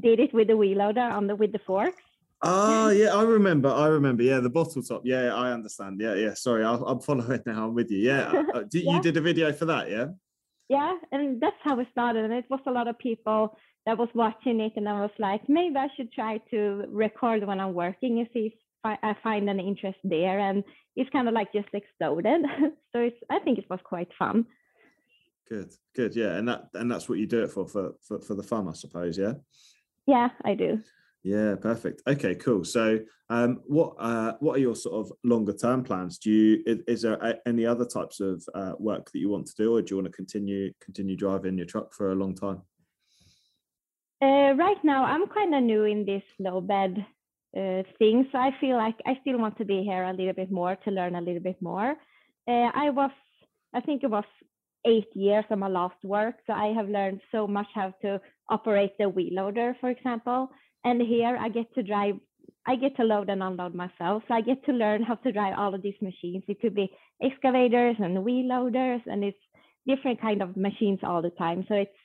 did 0.00 0.20
it 0.20 0.32
with 0.34 0.48
the 0.48 0.56
wheel 0.56 0.78
loader 0.78 1.00
on 1.18 1.26
the 1.26 1.34
with 1.36 1.52
the 1.52 1.60
forks. 1.66 2.02
oh 2.42 2.90
yeah 2.90 3.14
i 3.16 3.22
remember 3.22 3.70
i 3.70 3.86
remember 3.86 4.22
yeah 4.22 4.40
the 4.40 4.50
bottle 4.50 4.82
top 4.82 5.00
yeah 5.06 5.34
i 5.34 5.50
understand 5.52 5.98
yeah 5.98 6.14
yeah 6.14 6.34
sorry 6.34 6.62
I, 6.64 6.74
i'm 6.74 7.00
following 7.00 7.40
now 7.46 7.64
i'm 7.66 7.74
with 7.74 7.90
you 7.90 8.00
yeah 8.10 8.42
uh, 8.54 8.62
did, 8.70 8.84
Yeah. 8.84 8.92
you 8.92 9.00
did 9.00 9.16
a 9.16 9.22
video 9.22 9.52
for 9.52 9.64
that 9.72 9.90
yeah 9.90 10.08
Yeah, 10.68 10.94
and 11.12 11.40
that's 11.40 11.62
how 11.62 11.78
it 11.80 11.88
started. 11.92 12.24
And 12.24 12.34
it 12.34 12.44
was 12.50 12.60
a 12.66 12.72
lot 12.78 12.88
of 12.88 12.98
people 12.98 13.56
that 13.86 13.96
was 13.98 14.08
watching 14.14 14.60
it, 14.60 14.72
and 14.76 14.88
I 14.88 15.00
was 15.00 15.10
like, 15.18 15.48
maybe 15.48 15.76
I 15.76 15.88
should 15.96 16.12
try 16.12 16.38
to 16.50 16.84
record 16.88 17.46
when 17.46 17.60
I'm 17.60 17.72
working 17.74 18.18
and 18.18 18.28
see 18.34 18.46
if 18.46 18.52
I, 18.84 19.16
find 19.22 19.48
an 19.48 19.60
interest 19.60 19.98
there. 20.04 20.38
And 20.38 20.62
it's 20.96 21.10
kind 21.10 21.28
of 21.28 21.34
like 21.34 21.52
just 21.52 21.68
exploded. 21.72 22.42
so 22.92 22.98
it's, 23.00 23.16
I 23.30 23.38
think 23.40 23.58
it 23.58 23.70
was 23.70 23.80
quite 23.84 24.08
fun. 24.18 24.46
good 25.48 25.70
good 25.94 26.16
yeah 26.16 26.32
and 26.38 26.48
that 26.48 26.62
and 26.74 26.90
that's 26.90 27.08
what 27.08 27.18
you 27.20 27.26
do 27.26 27.44
it 27.44 27.50
for 27.52 27.68
for 27.68 27.92
for, 28.06 28.18
for 28.20 28.34
the 28.34 28.42
fun 28.42 28.66
i 28.68 28.72
suppose 28.72 29.16
yeah 29.16 29.34
Yeah, 30.06 30.28
I 30.44 30.54
do. 30.54 30.80
Yeah, 31.22 31.56
perfect. 31.56 32.02
Okay, 32.06 32.34
cool. 32.36 32.62
So, 32.64 33.00
um, 33.28 33.60
what 33.66 33.94
uh, 33.98 34.32
what 34.38 34.56
are 34.56 34.60
your 34.68 34.76
sort 34.76 34.94
of 35.02 35.12
longer 35.24 35.52
term 35.52 35.82
plans? 35.82 36.18
Do 36.18 36.30
you 36.30 36.62
is, 36.70 36.78
is 36.86 37.02
there 37.02 37.14
a- 37.14 37.40
any 37.48 37.64
other 37.66 37.84
types 37.84 38.20
of 38.20 38.36
uh, 38.54 38.74
work 38.78 39.10
that 39.10 39.18
you 39.18 39.28
want 39.28 39.46
to 39.46 39.54
do, 39.62 39.74
or 39.74 39.82
do 39.82 39.88
you 39.90 39.96
want 40.00 40.06
to 40.12 40.16
continue 40.16 40.72
continue 40.86 41.16
driving 41.16 41.56
your 41.58 41.66
truck 41.66 41.92
for 41.92 42.12
a 42.12 42.14
long 42.22 42.34
time? 42.36 42.62
Uh, 44.22 44.54
right 44.56 44.82
now, 44.82 45.04
I'm 45.04 45.26
kind 45.28 45.54
of 45.54 45.62
new 45.62 45.84
in 45.84 46.06
this 46.06 46.22
low 46.38 46.60
bed 46.60 47.04
uh, 47.56 47.82
thing, 47.98 48.26
so 48.32 48.38
I 48.38 48.50
feel 48.60 48.76
like 48.76 48.96
I 49.06 49.18
still 49.20 49.38
want 49.38 49.58
to 49.58 49.64
be 49.64 49.82
here 49.82 50.04
a 50.04 50.12
little 50.12 50.32
bit 50.32 50.50
more 50.50 50.76
to 50.76 50.90
learn 50.90 51.16
a 51.16 51.20
little 51.20 51.42
bit 51.42 51.60
more. 51.60 51.90
Uh, 52.48 52.70
I 52.74 52.90
was, 52.90 53.10
I 53.74 53.80
think 53.80 54.04
it 54.04 54.10
was 54.10 54.24
eight 54.86 55.08
years 55.14 55.44
of 55.50 55.58
my 55.58 55.68
last 55.68 56.02
work, 56.02 56.36
so 56.46 56.54
I 56.54 56.72
have 56.74 56.88
learned 56.88 57.20
so 57.30 57.46
much 57.46 57.66
how 57.74 57.92
to 58.02 58.20
operate 58.48 58.92
the 58.98 59.08
wheel 59.08 59.34
loader, 59.34 59.76
for 59.80 59.90
example. 59.90 60.48
And 60.84 61.02
here 61.02 61.36
I 61.38 61.50
get 61.50 61.74
to 61.74 61.82
drive, 61.82 62.14
I 62.66 62.76
get 62.76 62.96
to 62.96 63.04
load 63.04 63.28
and 63.28 63.42
unload 63.42 63.74
myself, 63.74 64.22
so 64.28 64.34
I 64.34 64.40
get 64.40 64.64
to 64.64 64.72
learn 64.72 65.02
how 65.02 65.16
to 65.16 65.32
drive 65.32 65.58
all 65.58 65.74
of 65.74 65.82
these 65.82 66.00
machines. 66.00 66.44
It 66.48 66.60
could 66.60 66.74
be 66.74 66.90
excavators 67.22 67.96
and 67.98 68.24
wheel 68.24 68.48
loaders, 68.48 69.02
and 69.06 69.24
it's 69.24 69.38
different 69.86 70.22
kind 70.22 70.40
of 70.40 70.56
machines 70.56 71.00
all 71.02 71.20
the 71.20 71.30
time. 71.30 71.66
So 71.68 71.74
it's 71.74 71.98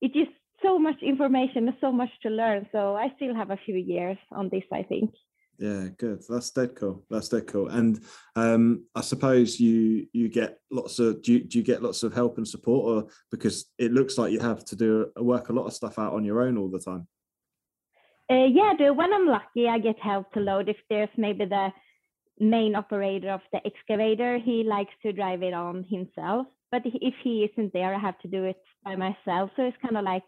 it 0.00 0.12
is 0.16 0.28
so 0.62 0.78
much 0.78 1.02
information 1.02 1.68
and 1.68 1.76
so 1.80 1.92
much 1.92 2.10
to 2.22 2.30
learn. 2.30 2.68
So 2.72 2.96
I 2.96 3.12
still 3.16 3.34
have 3.34 3.50
a 3.50 3.58
few 3.64 3.76
years 3.76 4.18
on 4.32 4.48
this, 4.50 4.64
I 4.72 4.82
think. 4.82 5.14
Yeah, 5.58 5.88
good. 5.98 6.22
That's 6.28 6.50
dead 6.50 6.76
cool. 6.76 7.04
That's 7.10 7.28
dead 7.28 7.48
cool. 7.48 7.68
And 7.68 8.00
um, 8.36 8.84
I 8.94 9.00
suppose 9.00 9.58
you 9.58 10.06
you 10.12 10.28
get 10.28 10.58
lots 10.70 11.00
of 11.00 11.20
do 11.22 11.32
you, 11.32 11.40
do 11.40 11.58
you 11.58 11.64
get 11.64 11.82
lots 11.82 12.04
of 12.04 12.14
help 12.14 12.38
and 12.38 12.46
support, 12.46 12.86
or 12.86 13.10
because 13.32 13.66
it 13.76 13.92
looks 13.92 14.18
like 14.18 14.32
you 14.32 14.38
have 14.38 14.64
to 14.66 14.76
do 14.76 15.10
work 15.16 15.48
a 15.48 15.52
lot 15.52 15.66
of 15.66 15.72
stuff 15.72 15.98
out 15.98 16.12
on 16.12 16.24
your 16.24 16.42
own 16.42 16.56
all 16.56 16.68
the 16.68 16.78
time. 16.78 17.08
Uh, 18.30 18.44
yeah, 18.44 18.74
the, 18.78 18.92
when 18.92 19.12
I'm 19.12 19.26
lucky, 19.26 19.68
I 19.68 19.78
get 19.78 19.98
help 19.98 20.30
to 20.32 20.40
load. 20.40 20.68
If 20.68 20.76
there's 20.88 21.08
maybe 21.16 21.46
the 21.46 21.70
main 22.38 22.76
operator 22.76 23.30
of 23.30 23.40
the 23.52 23.60
excavator, 23.66 24.38
he 24.38 24.62
likes 24.62 24.92
to 25.02 25.12
drive 25.12 25.42
it 25.42 25.54
on 25.54 25.84
himself. 25.90 26.46
But 26.70 26.82
if 26.84 27.14
he 27.24 27.48
isn't 27.50 27.72
there, 27.72 27.94
I 27.94 27.98
have 27.98 28.18
to 28.20 28.28
do 28.28 28.44
it 28.44 28.60
by 28.84 28.94
myself. 28.94 29.50
So 29.56 29.62
it's 29.62 29.76
kind 29.82 29.96
of 29.96 30.04
like 30.04 30.22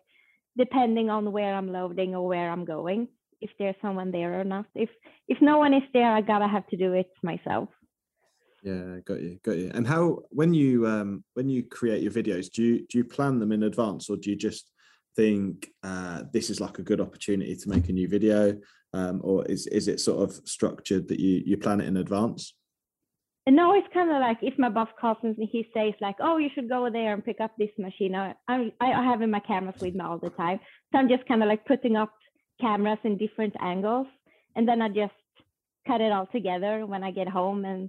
depending 0.57 1.11
on 1.11 1.33
where 1.33 1.55
I'm 1.55 1.73
loading 1.73 2.15
or 2.15 2.27
where 2.27 2.51
I'm 2.51 2.65
going, 2.65 3.09
if 3.41 3.51
there's 3.59 3.77
someone 3.81 4.11
there 4.11 4.41
or 4.41 4.45
not. 4.45 4.67
If 4.75 4.91
if 5.29 5.41
no 5.41 5.59
one 5.59 5.75
is 5.75 5.83
there, 5.93 6.11
I 6.11 6.21
gotta 6.21 6.49
have 6.49 6.67
to 6.69 6.77
do 6.77 6.93
it 6.93 7.11
myself. 7.23 7.69
Yeah, 8.63 8.99
got 9.07 9.23
you, 9.23 9.39
got 9.43 9.57
you. 9.57 9.71
And 9.73 9.87
how 9.87 10.21
when 10.31 10.53
you 10.53 10.87
um 10.87 11.25
when 11.35 11.49
you 11.49 11.63
create 11.63 12.03
your 12.03 12.13
videos, 12.13 12.51
do 12.51 12.63
you 12.63 12.87
do 12.87 12.99
you 12.99 13.05
plan 13.05 13.39
them 13.39 13.53
in 13.53 13.63
advance 13.63 14.11
or 14.11 14.17
do 14.17 14.31
you 14.31 14.37
just 14.37 14.71
think 15.17 15.69
uh 15.83 16.23
this 16.33 16.51
is 16.51 16.61
like 16.61 16.79
a 16.79 16.83
good 16.83 17.01
opportunity 17.01 17.57
to 17.57 17.69
make 17.69 17.89
a 17.89 17.93
new 17.93 18.09
video? 18.09 18.59
Um, 18.93 19.21
or 19.23 19.47
is 19.47 19.67
is 19.69 19.89
it 19.89 20.01
sort 20.01 20.29
of 20.29 20.35
structured 20.47 21.09
that 21.09 21.21
you 21.21 21.43
you 21.47 21.57
plan 21.57 21.81
it 21.81 21.89
in 21.89 21.97
advance? 21.97 22.55
And 23.47 23.57
now 23.57 23.75
it's 23.75 23.89
kind 23.93 24.11
of 24.11 24.21
like 24.21 24.39
if 24.43 24.59
my 24.59 24.69
boss 24.69 24.89
calls 25.01 25.17
me, 25.23 25.49
he 25.51 25.67
says 25.75 25.95
like, 26.01 26.17
"Oh, 26.21 26.37
you 26.37 26.51
should 26.55 26.69
go 26.69 26.91
there 26.91 27.15
and 27.15 27.25
pick 27.25 27.41
up 27.41 27.53
this 27.57 27.71
machine." 27.79 28.15
I 28.15 28.35
I, 28.49 28.71
I 28.81 29.03
have 29.05 29.23
in 29.23 29.31
my 29.31 29.41
cameras 29.41 29.81
with 29.81 29.95
me 29.95 30.01
all 30.01 30.19
the 30.19 30.31
time, 30.31 30.61
so 30.93 30.99
I'm 30.99 31.09
just 31.09 31.27
kind 31.27 31.43
of 31.43 31.49
like 31.49 31.65
putting 31.65 31.97
up 31.97 32.13
cameras 32.61 32.99
in 33.05 33.17
different 33.17 33.55
angles, 33.61 34.07
and 34.57 34.69
then 34.69 34.83
I 34.83 34.89
just 34.89 35.15
cut 35.87 36.03
it 36.03 36.13
all 36.13 36.27
together 36.27 36.87
when 36.87 37.03
I 37.03 37.11
get 37.11 37.29
home. 37.29 37.65
And 37.65 37.89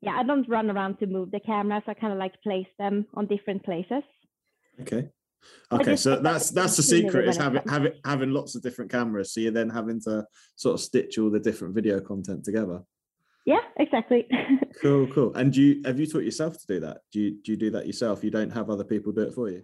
yeah, 0.00 0.16
I 0.16 0.22
don't 0.22 0.48
run 0.48 0.70
around 0.70 0.98
to 0.98 1.06
move 1.06 1.32
the 1.32 1.40
cameras. 1.40 1.82
I 1.88 1.94
kind 1.94 2.12
of 2.12 2.18
like 2.18 2.40
place 2.42 2.68
them 2.78 3.06
on 3.14 3.26
different 3.26 3.64
places. 3.64 4.04
Okay. 4.80 5.08
Okay, 5.70 5.96
so 5.96 6.20
that's 6.20 6.50
that's 6.50 6.76
the 6.76 6.82
secret 6.82 7.28
is 7.28 7.36
having 7.36 7.62
having 7.68 7.92
having 8.04 8.30
lots 8.30 8.54
of 8.54 8.62
different 8.62 8.90
cameras. 8.90 9.32
So 9.32 9.40
you're 9.40 9.52
then 9.52 9.70
having 9.70 10.00
to 10.02 10.26
sort 10.56 10.74
of 10.74 10.80
stitch 10.80 11.18
all 11.18 11.30
the 11.30 11.40
different 11.40 11.74
video 11.74 12.00
content 12.00 12.44
together. 12.44 12.82
Yeah, 13.46 13.60
exactly. 13.78 14.28
Cool, 14.82 15.06
cool. 15.06 15.34
And 15.34 15.54
do 15.54 15.62
you 15.62 15.82
have 15.86 15.98
you 15.98 16.06
taught 16.06 16.22
yourself 16.24 16.58
to 16.58 16.66
do 16.66 16.80
that? 16.80 16.98
Do 17.10 17.18
you 17.18 17.30
do 17.42 17.52
you 17.52 17.56
do 17.56 17.70
that 17.70 17.86
yourself? 17.86 18.22
You 18.22 18.30
don't 18.30 18.50
have 18.50 18.68
other 18.68 18.84
people 18.84 19.10
do 19.10 19.22
it 19.22 19.32
for 19.32 19.48
you? 19.48 19.62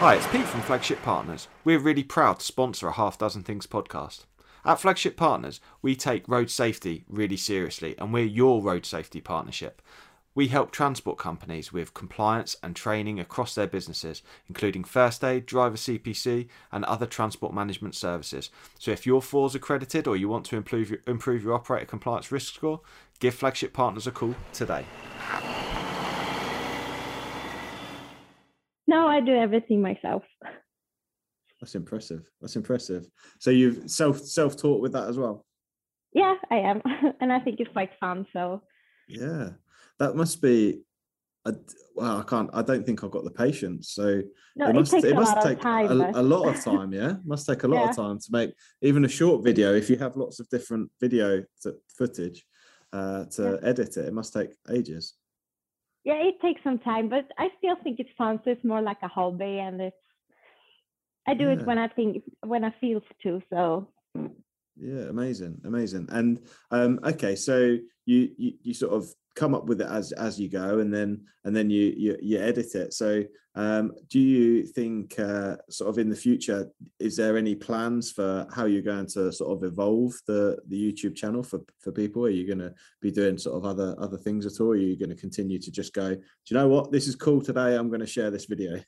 Hi, 0.00 0.16
it's 0.16 0.26
Pete 0.26 0.44
from 0.44 0.60
Flagship 0.62 1.00
Partners. 1.02 1.46
We're 1.62 1.78
really 1.78 2.02
proud 2.02 2.40
to 2.40 2.44
sponsor 2.44 2.88
a 2.88 2.92
Half 2.92 3.16
Dozen 3.16 3.44
Things 3.44 3.68
podcast. 3.68 4.24
At 4.64 4.80
Flagship 4.80 5.16
Partners, 5.16 5.60
we 5.82 5.94
take 5.94 6.26
road 6.26 6.50
safety 6.50 7.04
really 7.08 7.36
seriously 7.36 7.94
and 7.96 8.12
we're 8.12 8.24
your 8.24 8.60
road 8.60 8.84
safety 8.84 9.20
partnership. 9.20 9.80
We 10.32 10.48
help 10.48 10.70
transport 10.70 11.18
companies 11.18 11.72
with 11.72 11.92
compliance 11.92 12.56
and 12.62 12.76
training 12.76 13.18
across 13.18 13.54
their 13.54 13.66
businesses, 13.66 14.22
including 14.48 14.84
first 14.84 15.24
aid, 15.24 15.44
driver 15.44 15.76
CPC, 15.76 16.48
and 16.70 16.84
other 16.84 17.06
transport 17.06 17.52
management 17.52 17.96
services. 17.96 18.48
So 18.78 18.92
if 18.92 19.06
you're 19.06 19.20
FORS 19.20 19.56
accredited 19.56 20.06
or 20.06 20.16
you 20.16 20.28
want 20.28 20.46
to 20.46 20.56
improve 20.56 20.88
your, 20.88 21.00
improve 21.06 21.42
your 21.42 21.54
operator 21.54 21.86
compliance 21.86 22.30
risk 22.30 22.54
score, 22.54 22.80
give 23.20 23.34
Flagship 23.34 23.72
Partners 23.72 24.06
a 24.06 24.10
call 24.10 24.34
today. 24.52 24.84
No, 28.86 29.06
I 29.06 29.20
do 29.20 29.34
everything 29.36 29.80
myself. 29.80 30.24
That's 31.60 31.74
impressive. 31.74 32.28
That's 32.40 32.56
impressive. 32.56 33.06
So 33.38 33.50
you've 33.50 33.88
self 33.90 34.18
self 34.18 34.56
taught 34.56 34.80
with 34.80 34.92
that 34.92 35.08
as 35.08 35.18
well. 35.18 35.44
Yeah, 36.12 36.34
I 36.50 36.56
am, 36.56 36.82
and 37.20 37.32
I 37.32 37.38
think 37.38 37.60
it's 37.60 37.70
quite 37.72 37.90
fun. 38.00 38.26
So 38.32 38.62
yeah, 39.08 39.50
that 39.98 40.16
must 40.16 40.42
be. 40.42 40.82
A, 41.46 41.54
well, 41.94 42.18
I 42.18 42.22
can't. 42.22 42.50
I 42.52 42.60
don't 42.62 42.84
think 42.84 43.02
I've 43.04 43.10
got 43.10 43.24
the 43.24 43.30
patience. 43.30 43.90
So 43.92 44.22
no, 44.56 44.68
it 44.68 44.74
must. 44.74 44.92
It, 44.92 45.04
It, 45.04 45.14
must 45.14 45.36
a 45.38 45.42
take 45.42 45.60
time, 45.60 46.00
a, 46.00 46.10
a 46.14 46.22
lot 46.22 46.48
of 46.48 46.60
time. 46.64 46.92
Yeah, 46.92 47.14
must 47.24 47.46
take 47.46 47.62
a 47.62 47.68
lot 47.68 47.84
Yeah. 47.84 47.90
of 47.90 47.96
time 47.96 48.18
to 48.18 48.26
make 48.30 48.50
even 48.82 49.04
a 49.04 49.08
short 49.08 49.44
video. 49.44 49.74
If 49.74 49.88
you 49.88 49.96
have 49.98 50.16
lots 50.16 50.40
of 50.40 50.48
different 50.48 50.90
video 51.00 51.42
to, 51.62 51.76
footage 51.96 52.44
uh, 52.92 53.24
to 53.26 53.58
edit 53.62 53.96
it, 53.96 54.06
it 54.06 54.12
must 54.14 54.32
take 54.32 54.50
ages. 54.70 55.14
yeah, 56.04 56.14
it 56.14 56.40
takes 56.40 56.62
some 56.64 56.78
time, 56.78 57.08
but 57.08 57.26
I 57.38 57.48
still 57.58 57.76
think 57.82 58.00
it's 58.00 58.10
fun. 58.16 58.40
So 58.44 58.50
it's 58.50 58.64
more 58.64 58.80
like 58.82 58.98
a 59.02 59.08
hobby, 59.08 59.58
and 59.58 59.80
it's. 59.80 59.96
I 61.26 61.34
do 61.34 61.48
Yeah. 61.48 61.52
it 61.52 61.66
when 61.66 61.78
I 61.78 61.88
think 61.88 62.22
when 62.44 62.64
I 62.64 62.74
feel 62.80 63.02
to. 63.22 63.42
So 63.50 63.88
Yeah, 64.76 65.08
amazing, 65.10 65.60
amazing. 65.64 66.08
And 66.10 66.40
um, 66.70 67.00
okay, 67.04 67.36
so 67.36 67.76
you, 68.06 68.30
you 68.38 68.52
you 68.62 68.74
sort 68.74 68.94
of 68.94 69.12
come 69.34 69.54
up 69.54 69.66
with 69.66 69.80
it 69.80 69.88
as 69.88 70.12
as 70.12 70.38
you 70.40 70.48
go, 70.48 70.78
and 70.78 70.92
then 70.92 71.22
and 71.44 71.54
then 71.54 71.70
you 71.70 71.92
you, 71.96 72.16
you 72.20 72.38
edit 72.38 72.74
it. 72.74 72.92
So 72.92 73.24
um, 73.56 73.92
do 74.08 74.20
you 74.20 74.64
think 74.64 75.18
uh, 75.18 75.56
sort 75.68 75.90
of 75.90 75.98
in 75.98 76.08
the 76.08 76.16
future 76.16 76.70
is 77.00 77.16
there 77.16 77.36
any 77.36 77.54
plans 77.54 78.12
for 78.12 78.46
how 78.54 78.66
you're 78.66 78.82
going 78.82 79.06
to 79.06 79.32
sort 79.32 79.56
of 79.56 79.64
evolve 79.64 80.12
the 80.26 80.58
the 80.68 80.92
YouTube 80.92 81.16
channel 81.16 81.42
for 81.42 81.60
for 81.80 81.92
people? 81.92 82.24
Are 82.24 82.30
you 82.30 82.46
going 82.46 82.58
to 82.58 82.74
be 83.00 83.10
doing 83.10 83.38
sort 83.38 83.56
of 83.56 83.64
other 83.64 83.94
other 83.98 84.18
things 84.18 84.46
at 84.46 84.60
all? 84.60 84.70
Are 84.70 84.76
you 84.76 84.96
going 84.96 85.10
to 85.10 85.16
continue 85.16 85.58
to 85.58 85.70
just 85.70 85.92
go? 85.94 86.14
Do 86.14 86.20
you 86.48 86.56
know 86.56 86.68
what? 86.68 86.92
This 86.92 87.08
is 87.08 87.16
cool 87.16 87.40
today. 87.40 87.76
I'm 87.76 87.88
going 87.88 88.00
to 88.00 88.06
share 88.06 88.30
this 88.30 88.46
video. 88.46 88.80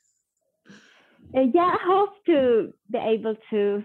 Uh, 1.35 1.41
yeah, 1.53 1.75
I 1.75 1.77
hope 1.81 2.25
to 2.27 2.73
be 2.91 2.99
able 2.99 3.35
to 3.49 3.83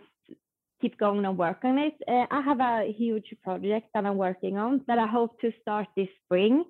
keep 0.81 0.99
going 0.99 1.25
and 1.25 1.37
work 1.37 1.59
on 1.65 1.79
it. 1.79 1.95
Uh, 2.07 2.27
I 2.31 2.41
have 2.41 2.61
a 2.61 2.93
huge 2.93 3.35
project 3.43 3.89
that 3.95 4.07
I'm 4.07 4.17
working 4.17 4.57
on 4.57 4.83
that 4.87 4.99
I 4.99 5.07
hope 5.07 5.41
to 5.41 5.53
start 5.61 5.89
this 5.97 6.09
spring. 6.25 6.65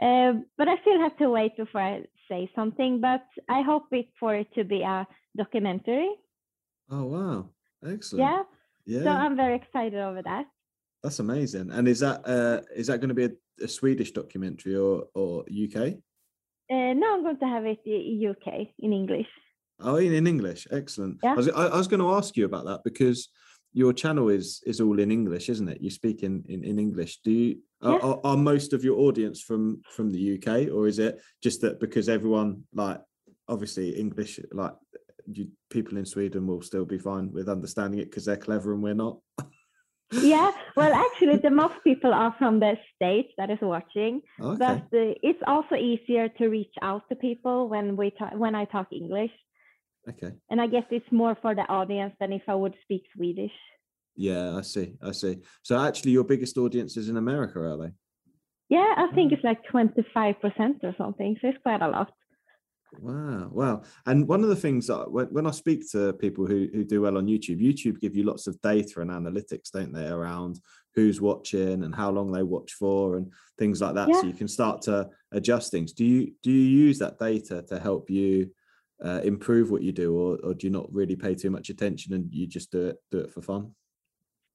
Uh, 0.00 0.32
but 0.58 0.68
I 0.68 0.76
still 0.80 0.98
have 1.00 1.16
to 1.18 1.30
wait 1.30 1.56
before 1.56 1.80
I 1.80 2.04
say 2.28 2.50
something. 2.54 3.00
But 3.00 3.24
I 3.48 3.62
hope 3.62 3.84
it 3.92 4.08
for 4.18 4.34
it 4.34 4.48
to 4.54 4.64
be 4.64 4.82
a 4.82 5.06
documentary. 5.36 6.10
Oh 6.90 7.04
wow, 7.04 7.48
excellent. 7.86 8.24
Yeah. 8.24 8.42
yeah. 8.86 9.04
So 9.04 9.10
I'm 9.10 9.36
very 9.36 9.56
excited 9.56 9.98
over 9.98 10.22
that. 10.22 10.46
That's 11.02 11.18
amazing. 11.18 11.70
And 11.70 11.86
is 11.86 12.00
that 12.00 12.26
uh 12.26 12.62
is 12.74 12.88
that 12.88 12.98
going 12.98 13.08
to 13.08 13.14
be 13.14 13.24
a, 13.24 13.64
a 13.64 13.68
Swedish 13.68 14.12
documentary 14.12 14.76
or 14.76 15.04
or 15.14 15.42
UK? 15.42 15.94
Uh, 16.70 16.94
now 16.94 17.14
I'm 17.14 17.22
going 17.22 17.38
to 17.38 17.46
have 17.46 17.64
it 17.66 17.80
in 17.86 18.26
UK 18.30 18.68
in 18.80 18.92
English. 18.92 19.26
Oh, 19.80 19.96
in, 19.96 20.12
in 20.14 20.26
English. 20.26 20.66
Excellent. 20.70 21.18
Yeah. 21.22 21.32
I 21.32 21.34
was 21.34 21.48
I, 21.48 21.66
I 21.66 21.76
was 21.76 21.88
going 21.88 22.00
to 22.00 22.14
ask 22.14 22.36
you 22.36 22.46
about 22.46 22.64
that 22.64 22.80
because 22.84 23.28
your 23.74 23.92
channel 23.92 24.28
is 24.28 24.62
is 24.64 24.80
all 24.80 24.98
in 25.00 25.10
English, 25.10 25.48
isn't 25.50 25.68
it? 25.68 25.80
You 25.82 25.90
speak 25.90 26.22
in 26.22 26.44
in, 26.48 26.64
in 26.64 26.78
English. 26.78 27.20
Do 27.24 27.30
you 27.32 27.58
are, 27.82 27.92
Yeah. 27.92 28.06
are, 28.08 28.20
are 28.24 28.36
most 28.36 28.72
of 28.72 28.84
your 28.84 28.98
audience 29.06 29.38
from 29.42 29.82
from 29.96 30.10
the 30.12 30.22
UK 30.34 30.48
or 30.74 30.86
is 30.88 30.98
it 30.98 31.20
just 31.42 31.60
that 31.62 31.80
because 31.80 32.08
everyone 32.08 32.50
like 32.72 33.00
obviously 33.48 33.90
English 34.04 34.40
like 34.52 34.74
you, 35.26 35.48
people 35.70 35.98
in 35.98 36.06
Sweden 36.06 36.46
will 36.46 36.62
still 36.62 36.84
be 36.84 36.98
fine 36.98 37.26
with 37.32 37.48
understanding 37.48 37.98
it 38.00 38.08
because 38.10 38.24
they're 38.26 38.46
clever 38.48 38.72
and 38.72 38.82
we're 38.82 38.94
not. 39.06 39.18
Yeah. 40.12 40.52
Well, 40.76 40.92
actually, 41.06 41.38
the 41.38 41.50
most 41.50 41.74
people 41.82 42.12
are 42.14 42.32
from 42.38 42.60
the 42.60 42.74
states 42.94 43.32
that 43.38 43.50
is 43.50 43.58
watching. 43.60 44.20
Okay. 44.40 44.58
but 44.64 44.82
uh, 45.02 45.14
it's 45.28 45.42
also 45.46 45.74
easier 45.74 46.28
to 46.38 46.44
reach 46.48 46.74
out 46.82 47.02
to 47.08 47.16
people 47.16 47.68
when 47.68 47.96
we 47.96 48.10
talk 48.18 48.32
when 48.36 48.54
I 48.54 48.64
talk 48.66 48.88
English, 48.92 49.32
Okay. 50.08 50.32
and 50.50 50.60
I 50.60 50.66
guess 50.66 50.84
it's 50.90 51.10
more 51.10 51.36
for 51.40 51.54
the 51.54 51.62
audience 51.62 52.14
than 52.20 52.32
if 52.32 52.42
I 52.48 52.54
would 52.54 52.74
speak 52.82 53.04
Swedish. 53.16 53.52
Yeah, 54.16 54.56
I 54.56 54.60
see. 54.60 54.94
I 55.02 55.12
see. 55.12 55.38
So 55.62 55.78
actually 55.78 56.12
your 56.12 56.24
biggest 56.24 56.56
audience 56.58 56.96
is 56.96 57.08
in 57.08 57.16
America, 57.16 57.58
are 57.60 57.76
they? 57.76 57.92
Yeah, 58.68 58.94
I 58.96 59.08
think 59.14 59.30
Mm. 59.30 59.34
it's 59.34 59.44
like 59.44 59.64
twenty 59.64 60.04
five 60.14 60.40
percent 60.40 60.76
or 60.82 60.94
something, 60.96 61.36
so 61.40 61.48
it's 61.48 61.58
quite 61.62 61.82
a 61.82 61.88
lot. 61.88 62.12
Wow, 63.00 63.48
wow. 63.50 63.82
And 64.06 64.28
one 64.28 64.42
of 64.44 64.50
the 64.50 64.56
things 64.56 64.86
that 64.86 65.10
when, 65.10 65.26
when 65.26 65.46
I 65.48 65.50
speak 65.50 65.90
to 65.90 66.12
people 66.12 66.46
who, 66.46 66.68
who 66.72 66.84
do 66.84 67.00
well 67.00 67.18
on 67.18 67.26
YouTube, 67.26 67.60
YouTube 67.60 67.98
give 68.00 68.14
you 68.14 68.22
lots 68.22 68.46
of 68.46 68.60
data 68.60 69.00
and 69.00 69.10
analytics, 69.10 69.70
don't 69.72 69.92
they, 69.92 70.06
around 70.06 70.60
who's 70.94 71.20
watching 71.20 71.82
and 71.82 71.92
how 71.92 72.10
long 72.10 72.30
they 72.30 72.44
watch 72.44 72.72
for 72.74 73.16
and 73.16 73.32
things 73.58 73.80
like 73.80 73.94
that. 73.96 74.14
So 74.14 74.26
you 74.26 74.32
can 74.32 74.46
start 74.46 74.82
to 74.82 75.08
adjust 75.32 75.72
things. 75.72 75.92
Do 75.92 76.04
you 76.04 76.32
do 76.42 76.52
you 76.52 76.86
use 76.86 76.98
that 77.00 77.18
data 77.18 77.62
to 77.68 77.80
help 77.80 78.10
you 78.10 78.50
uh, 79.02 79.20
improve 79.24 79.70
what 79.70 79.82
you 79.82 79.92
do, 79.92 80.16
or, 80.16 80.38
or 80.44 80.54
do 80.54 80.66
you 80.66 80.70
not 80.70 80.92
really 80.92 81.16
pay 81.16 81.34
too 81.34 81.50
much 81.50 81.70
attention 81.70 82.12
and 82.14 82.32
you 82.32 82.46
just 82.46 82.70
do 82.70 82.88
it 82.88 82.96
do 83.10 83.18
it 83.18 83.32
for 83.32 83.42
fun? 83.42 83.74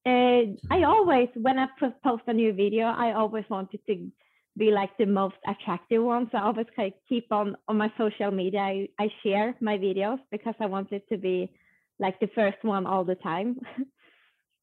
Uh, 0.06 0.56
I 0.70 0.84
always, 0.84 1.28
when 1.34 1.58
I 1.58 1.66
po- 1.78 1.94
post 2.02 2.22
a 2.26 2.32
new 2.32 2.52
video, 2.52 2.86
I 2.86 3.12
always 3.12 3.44
wanted 3.50 3.80
to 3.86 4.10
be 4.56 4.70
like 4.70 4.96
the 4.98 5.06
most 5.06 5.36
attractive 5.46 6.02
one. 6.02 6.28
So 6.32 6.38
I 6.38 6.44
always 6.44 6.66
kind 6.74 6.92
of 6.92 6.98
keep 7.08 7.30
on 7.30 7.56
on 7.68 7.76
my 7.76 7.92
social 7.98 8.30
media. 8.30 8.60
I, 8.60 8.88
I 8.98 9.08
share 9.22 9.54
my 9.60 9.76
videos 9.76 10.18
because 10.30 10.54
I 10.60 10.66
want 10.66 10.92
it 10.92 11.06
to 11.10 11.18
be 11.18 11.52
like 11.98 12.18
the 12.18 12.30
first 12.34 12.58
one 12.62 12.86
all 12.86 13.04
the 13.04 13.16
time. 13.16 13.58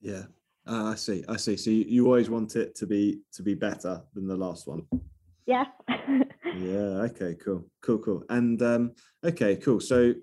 Yeah. 0.02 0.24
Uh, 0.68 0.92
I 0.92 0.96
see. 0.96 1.24
I 1.28 1.38
see. 1.38 1.58
So 1.58 1.70
you, 1.70 1.86
you 1.88 2.06
always 2.06 2.30
want 2.30 2.56
it 2.56 2.76
to 2.76 2.86
be 2.86 3.22
to 3.34 3.42
be 3.42 3.56
better 3.56 4.04
than 4.14 4.28
the 4.28 4.36
last 4.36 4.68
one. 4.68 4.86
Yeah. 5.48 5.66
Yeah. 6.58 7.06
Okay. 7.10 7.36
Cool. 7.36 7.66
Cool. 7.84 8.00
Cool. 8.00 8.24
And 8.30 8.60
um, 8.62 8.94
okay. 9.24 9.58
Cool. 9.58 9.80
So 9.80 10.14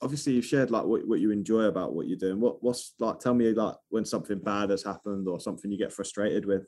obviously 0.00 0.32
you've 0.34 0.46
shared 0.46 0.70
like 0.70 0.84
what, 0.84 1.06
what 1.06 1.20
you 1.20 1.30
enjoy 1.32 1.62
about 1.62 1.92
what 1.94 2.06
you're 2.08 2.16
doing. 2.16 2.40
What 2.40 2.62
what's 2.62 2.94
like? 2.98 3.18
Tell 3.18 3.34
me 3.34 3.52
like 3.52 3.74
when 3.90 4.04
something 4.04 4.38
bad 4.38 4.70
has 4.70 4.82
happened 4.84 5.28
or 5.28 5.40
something 5.40 5.70
you 5.70 5.76
get 5.76 5.92
frustrated 5.92 6.46
with. 6.46 6.62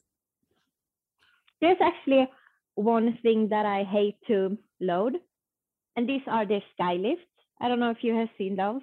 There's 1.60 1.78
actually 1.80 2.28
one 2.74 3.18
thing 3.22 3.48
that 3.50 3.64
I 3.64 3.84
hate 3.84 4.16
to 4.26 4.58
load, 4.80 5.16
and 5.96 6.08
these 6.08 6.22
are 6.26 6.44
the 6.44 6.60
sky 6.74 6.94
lifts. 6.94 7.24
I 7.60 7.68
don't 7.68 7.80
know 7.80 7.90
if 7.90 8.02
you 8.02 8.14
have 8.16 8.28
seen 8.36 8.56
those 8.56 8.82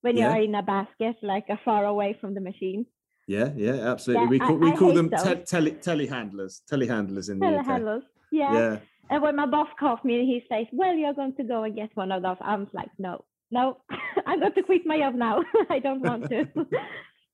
when 0.00 0.16
Yeah. 0.16 0.34
you're 0.34 0.44
in 0.44 0.54
a 0.54 0.62
basket, 0.62 1.16
like 1.22 1.44
uh, 1.50 1.56
far 1.64 1.84
away 1.84 2.16
from 2.20 2.34
the 2.34 2.40
machine. 2.40 2.86
Yeah. 3.30 3.50
Yeah. 3.56 3.92
Absolutely. 3.92 4.24
Yeah, 4.24 4.30
we 4.34 4.40
I- 4.40 4.46
call 4.46 4.56
we 4.56 4.72
call 4.80 4.92
them 5.00 5.08
te- 5.10 5.44
tele 5.52 5.70
telehandlers. 5.86 6.54
Telehandlers 6.70 7.30
in 7.30 7.38
the 7.38 7.46
UK. 7.46 7.64
Telehandlers. 7.66 8.02
Yeah. 8.32 8.52
Yeah. 8.58 8.74
And 9.10 9.22
when 9.22 9.36
my 9.36 9.46
boss 9.46 9.68
calls 9.78 10.00
me 10.04 10.14
and 10.20 10.26
he 10.32 10.38
says, 10.50 10.66
Well, 10.72 10.94
you're 10.94 11.14
going 11.14 11.34
to 11.36 11.44
go 11.44 11.62
and 11.64 11.74
get 11.74 11.90
one 11.94 12.10
of 12.10 12.22
those, 12.22 12.40
I'm 12.40 12.66
like, 12.72 12.90
No, 12.98 13.24
no, 13.52 13.64
I'm 14.26 14.40
going 14.40 14.52
to 14.54 14.62
quit 14.62 14.84
my 14.84 14.98
job 14.98 15.14
now. 15.14 15.36
I 15.70 15.78
don't 15.78 16.00
want 16.00 16.28
to. 16.30 16.40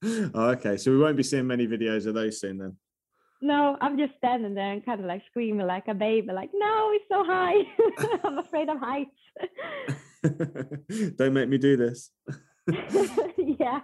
oh, 0.34 0.48
okay. 0.56 0.76
So 0.76 0.90
we 0.90 0.98
won't 0.98 1.16
be 1.16 1.22
seeing 1.22 1.46
many 1.46 1.66
videos 1.66 2.06
of 2.06 2.14
those 2.14 2.40
soon 2.40 2.58
then. 2.58 2.76
no, 3.40 3.76
I'm 3.80 3.96
just 4.02 4.14
standing 4.18 4.54
there 4.54 4.72
and 4.74 4.84
kind 4.84 5.00
of 5.00 5.06
like 5.06 5.22
screaming 5.30 5.66
like 5.66 5.88
a 5.88 5.94
baby, 5.94 6.30
like, 6.40 6.50
No, 6.54 6.90
it's 6.96 7.08
so 7.14 7.24
high. 7.24 7.58
I'm 8.24 8.38
afraid 8.38 8.68
of 8.68 8.78
heights. 8.88 9.20
Don't 11.18 11.34
make 11.34 11.48
me 11.48 11.58
do 11.58 11.76
this. 11.76 12.10
yeah, 13.64 13.80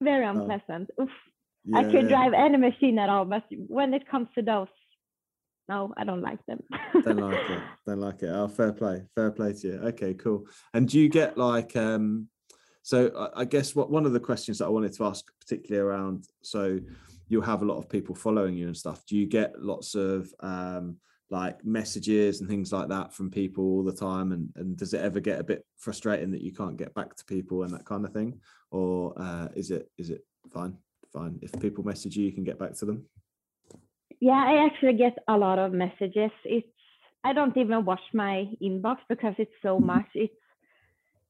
very 0.00 0.26
Oh, 0.26 0.30
unpleasant. 0.30 0.90
Oof. 1.00 1.10
I 1.74 1.82
Yeah, 1.82 1.90
could 1.90 2.08
drive 2.08 2.32
any 2.34 2.58
machine 2.58 2.98
at 2.98 3.08
all, 3.08 3.24
but 3.24 3.44
when 3.68 3.94
it 3.94 4.06
comes 4.08 4.28
to 4.34 4.42
those, 4.42 4.68
no, 5.68 5.94
I 5.96 6.04
don't 6.04 6.20
like 6.20 6.44
them. 6.46 6.60
don't 7.04 7.16
like 7.18 7.48
it. 7.50 7.62
Don't 7.86 8.00
like 8.00 8.22
it. 8.22 8.28
Oh 8.28 8.48
fair 8.48 8.72
play. 8.72 9.02
Fair 9.14 9.30
play 9.30 9.52
to 9.54 9.66
you. 9.66 9.74
Okay 9.90 10.12
cool. 10.14 10.46
And 10.74 10.86
do 10.88 10.98
you 10.98 11.08
get 11.08 11.38
like 11.38 11.74
um 11.76 12.28
so 12.82 13.10
I- 13.16 13.40
i 13.40 13.44
guess 13.46 13.74
what 13.74 13.90
one 13.90 14.04
of 14.04 14.12
the 14.12 14.20
questions 14.20 14.58
that 14.58 14.66
i 14.66 14.68
wanted 14.68 14.92
to 14.94 15.04
ask 15.06 15.24
particularly 15.40 15.86
around 15.86 16.26
so 16.42 16.78
you'll 17.28 17.40
have 17.42 17.62
a 17.62 17.64
lot 17.64 17.78
of 17.78 17.88
people 17.88 18.14
following 18.14 18.54
you 18.56 18.66
and 18.66 18.76
stuff. 18.76 19.02
Do 19.06 19.16
you 19.16 19.26
get 19.26 19.58
lots 19.58 19.94
of 19.94 20.28
um 20.40 20.98
like 21.30 21.64
messages 21.64 22.40
and 22.40 22.48
things 22.50 22.70
like 22.70 22.88
that 22.88 23.14
from 23.14 23.30
people 23.30 23.64
all 23.64 23.82
the 23.82 23.92
time? 24.08 24.32
And 24.32 24.50
and 24.56 24.76
does 24.76 24.92
it 24.92 25.00
ever 25.00 25.20
get 25.20 25.40
a 25.40 25.44
bit 25.44 25.64
frustrating 25.78 26.30
that 26.32 26.42
you 26.42 26.52
can't 26.52 26.76
get 26.76 26.92
back 26.94 27.16
to 27.16 27.24
people 27.24 27.62
and 27.62 27.72
that 27.72 27.86
kind 27.86 28.04
of 28.04 28.12
thing 28.12 28.38
or 28.74 29.14
uh 29.26 29.48
is 29.54 29.70
it 29.70 29.84
is 29.98 30.10
it 30.10 30.22
fine 30.52 30.76
fine 31.12 31.38
if 31.42 31.52
people 31.60 31.84
message 31.84 32.16
you 32.16 32.24
you 32.26 32.32
can 32.32 32.44
get 32.44 32.58
back 32.58 32.74
to 32.74 32.84
them 32.84 33.06
Yeah, 34.20 34.42
I 34.46 34.66
actually 34.66 34.94
get 34.94 35.18
a 35.28 35.36
lot 35.36 35.58
of 35.58 35.72
messages. 35.72 36.30
It's 36.44 36.66
I 37.24 37.32
don't 37.32 37.56
even 37.56 37.84
watch 37.84 38.06
my 38.12 38.46
inbox 38.62 38.98
because 39.08 39.34
it's 39.38 39.52
so 39.62 39.80
Mm-hmm. 39.80 39.80
much. 39.80 40.06
It's 40.14 40.34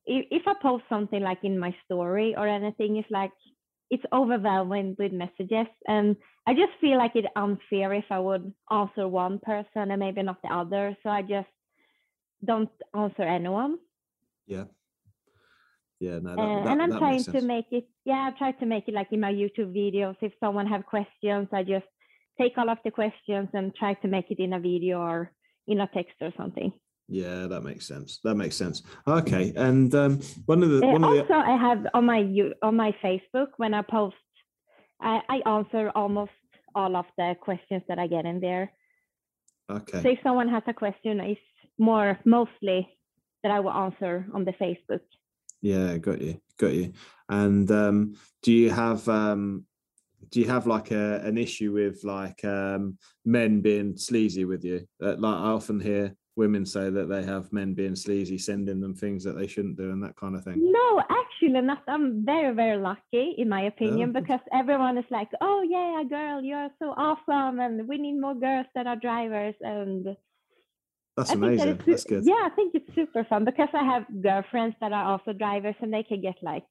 if, 0.07 0.27
if 0.31 0.43
I 0.47 0.55
post 0.61 0.85
something 0.89 1.23
like 1.23 1.39
in 1.45 1.59
my 1.59 1.75
story 1.85 2.35
or 2.37 2.47
anything, 2.47 2.97
it's 2.97 3.11
like 3.11 3.33
it's 3.91 4.05
overwhelming 4.13 4.97
with 4.99 5.13
messages 5.13 5.67
and 5.87 6.17
i 6.47 6.55
just 6.55 6.73
feel 6.81 6.97
like 6.99 7.13
it's 7.15 7.29
unfair 7.37 7.93
if 7.93 8.05
i 8.11 8.19
would 8.19 8.53
answer 8.71 9.07
one 9.07 9.39
person 9.41 9.91
and 9.91 10.01
maybe 10.01 10.23
not 10.23 10.41
the 10.43 10.49
other 10.49 10.97
so 11.03 11.11
i 11.11 11.21
just 11.21 11.47
don't 12.45 12.71
answer 12.95 13.23
anyone 13.23 13.79
yeah 14.47 14.65
yeah 16.05 16.19
no 16.27 16.31
that, 16.37 16.43
uh, 16.43 16.65
that, 16.65 16.73
and 16.73 16.83
i'm 16.83 16.91
that 16.91 16.99
trying 17.05 17.25
to 17.37 17.41
make 17.55 17.69
it 17.79 17.87
yeah 18.05 18.23
i 18.29 18.39
try 18.41 18.51
to 18.61 18.67
make 18.75 18.85
it 18.89 18.95
like 19.01 19.11
in 19.17 19.21
my 19.27 19.33
youtube 19.41 19.71
videos 19.83 20.17
if 20.29 20.33
someone 20.43 20.67
have 20.75 20.85
questions 20.95 21.47
i 21.59 21.63
just 21.75 21.89
take 22.41 22.55
all 22.59 22.71
of 22.75 22.79
the 22.85 22.91
questions 22.91 23.49
and 23.57 23.75
try 23.81 23.93
to 24.03 24.09
make 24.09 24.29
it 24.35 24.41
in 24.41 24.53
a 24.55 24.61
video 24.61 24.99
or 24.99 25.19
in 25.67 25.81
a 25.81 25.89
text 25.97 26.17
or 26.21 26.33
something. 26.37 26.73
Yeah 27.09 27.47
that 27.53 27.63
makes 27.63 27.87
sense. 27.87 28.19
That 28.25 28.35
makes 28.43 28.57
sense. 28.57 28.83
Okay 29.07 29.53
and 29.57 29.95
um 29.95 30.13
one 30.53 30.63
of 30.65 30.71
the 30.71 30.81
Uh, 30.85 30.93
one 30.97 31.05
of 31.05 31.11
the 31.15 31.23
also, 31.23 31.37
I 31.53 31.57
have 31.67 31.81
on 31.99 32.05
my 32.13 32.21
you- 32.37 32.57
on 32.69 32.75
my 32.85 32.93
Facebook 33.05 33.51
when 33.63 33.73
I 33.81 33.83
post, 33.83 34.17
I, 35.01 35.15
I 35.35 35.39
answer 35.57 35.85
almost 35.95 36.33
all 36.75 36.93
of 36.97 37.07
the 37.21 37.29
questions 37.47 37.83
that 37.89 37.99
I 38.05 38.07
get 38.15 38.25
in 38.33 38.41
there. 38.41 38.65
okay. 39.79 40.01
So 40.03 40.09
if 40.15 40.19
someone 40.27 40.49
has 40.57 40.65
a 40.67 40.75
question, 40.85 41.21
it's 41.21 41.49
more 41.79 42.19
mostly 42.25 42.81
that 43.43 43.53
I 43.57 43.61
will 43.65 43.77
answer 43.87 44.15
on 44.37 44.43
the 44.49 44.55
Facebook. 44.63 45.05
Yeah, 45.65 45.97
got 45.97 46.21
you, 46.21 46.39
got 46.59 46.75
you. 46.75 46.93
And 47.31 47.71
um, 47.71 48.17
do 48.43 48.53
you 48.53 48.69
have 48.69 49.09
um, 49.09 49.65
do 50.31 50.41
you 50.41 50.47
have 50.47 50.67
like 50.67 50.91
a 50.91 51.23
an 51.25 51.39
issue 51.39 51.73
with 51.73 52.05
like 52.05 52.45
um, 52.45 52.99
men 53.25 53.63
being 53.63 53.97
sleazy 53.97 54.45
with 54.45 54.63
you? 54.63 54.87
Uh, 55.03 55.17
like 55.17 55.39
I 55.39 55.49
often 55.57 55.81
hear 55.81 56.15
women 56.37 56.67
say 56.67 56.91
that 56.91 57.09
they 57.09 57.23
have 57.23 57.51
men 57.51 57.73
being 57.73 57.97
sleazy, 57.97 58.37
sending 58.37 58.79
them 58.79 58.95
things 58.95 59.25
that 59.25 59.39
they 59.39 59.47
shouldn't 59.47 59.79
do, 59.79 59.91
and 59.91 60.03
that 60.03 60.17
kind 60.17 60.37
of 60.37 60.45
thing. 60.45 60.71
No, 60.71 61.03
actually 61.09 61.59
not. 61.63 61.83
I'm 61.89 62.27
very 62.27 62.55
very 62.55 62.77
lucky 62.77 63.35
in 63.39 63.49
my 63.49 63.63
opinion 63.63 64.13
good. 64.13 64.23
because 64.23 64.41
everyone 64.53 64.99
is 64.99 65.11
like, 65.11 65.31
oh 65.41 65.63
yeah, 65.67 66.03
girl, 66.07 66.43
you're 66.45 66.69
so 66.79 66.93
awesome, 66.95 67.59
and 67.61 67.89
we 67.89 67.97
need 67.97 68.21
more 68.21 68.35
girls 68.35 68.67
that 68.75 68.87
are 68.87 68.97
drivers 68.97 69.55
and. 69.63 70.15
That's 71.17 71.31
I 71.31 71.35
think 71.35 71.43
that 71.43 71.69
amazing. 71.69 71.81
That's 71.87 72.05
good. 72.05 72.25
Yeah, 72.27 72.43
I 72.45 72.51
think 72.57 72.75
it's 72.75 72.95
super 72.95 73.25
fun 73.25 73.45
because 73.45 73.69
I 73.73 73.85
have 73.85 74.05
girlfriends 74.23 74.77
that 74.81 74.93
are 74.93 75.05
also 75.05 75.33
drivers 75.33 75.77
and 75.81 75.93
they 75.93 76.03
can 76.03 76.21
get 76.21 76.37
like 76.43 76.65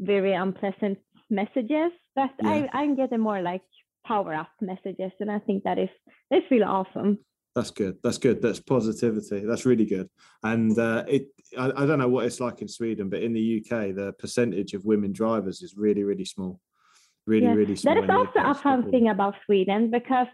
very 0.00 0.32
unpleasant 0.32 0.98
messages. 1.28 1.92
But 2.16 2.30
Yeah. 2.42 2.50
I, 2.50 2.68
I'm 2.72 2.96
getting 2.96 3.20
more 3.20 3.40
like 3.42 3.62
power 4.04 4.34
up 4.34 4.50
messages 4.60 5.12
and 5.20 5.30
I 5.30 5.38
think 5.38 5.64
that 5.64 5.78
is 5.78 5.90
that's 6.30 6.50
really 6.50 6.64
awesome. 6.64 7.18
That's 7.54 7.70
good. 7.70 7.98
That's 8.02 8.18
good. 8.18 8.40
That's 8.42 8.60
positivity. 8.60 9.40
That's 9.44 9.66
really 9.66 9.84
good. 9.84 10.08
And 10.42 10.76
uh, 10.78 11.04
it, 11.08 11.26
I, 11.58 11.66
I 11.76 11.86
don't 11.86 11.98
know 11.98 12.08
what 12.08 12.24
it's 12.24 12.38
like 12.40 12.62
in 12.62 12.68
Sweden, 12.68 13.08
but 13.08 13.22
in 13.22 13.32
the 13.32 13.58
UK, 13.60 13.94
the 13.94 14.14
percentage 14.18 14.72
of 14.74 14.84
women 14.84 15.12
drivers 15.12 15.60
is 15.60 15.74
really, 15.76 16.04
really 16.04 16.24
small. 16.24 16.60
Really, 17.26 17.46
Yeah. 17.46 17.54
really 17.54 17.76
small. 17.76 17.94
That 17.94 18.04
is 18.04 18.10
also 18.10 18.50
a 18.50 18.54
fun 18.54 18.90
thing 18.90 19.08
about 19.08 19.34
Sweden 19.46 19.90
because 19.90 20.28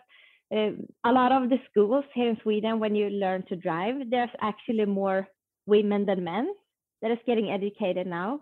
Eh, 0.53 0.73
a 1.05 1.12
lot 1.12 1.33
of 1.33 1.49
the 1.50 1.59
schools 1.71 2.05
here 2.15 2.29
in 2.31 2.38
Sweden, 2.43 2.79
when 2.79 2.95
you 2.95 3.11
learn 3.11 3.43
to 3.49 3.57
drive, 3.57 3.97
there's 4.11 4.31
actually 4.41 4.85
more 4.85 5.26
women 5.67 6.07
than 6.07 6.23
men 6.23 6.49
that 7.03 7.11
is 7.11 7.19
getting 7.26 7.50
educated 7.50 8.07
now. 8.07 8.41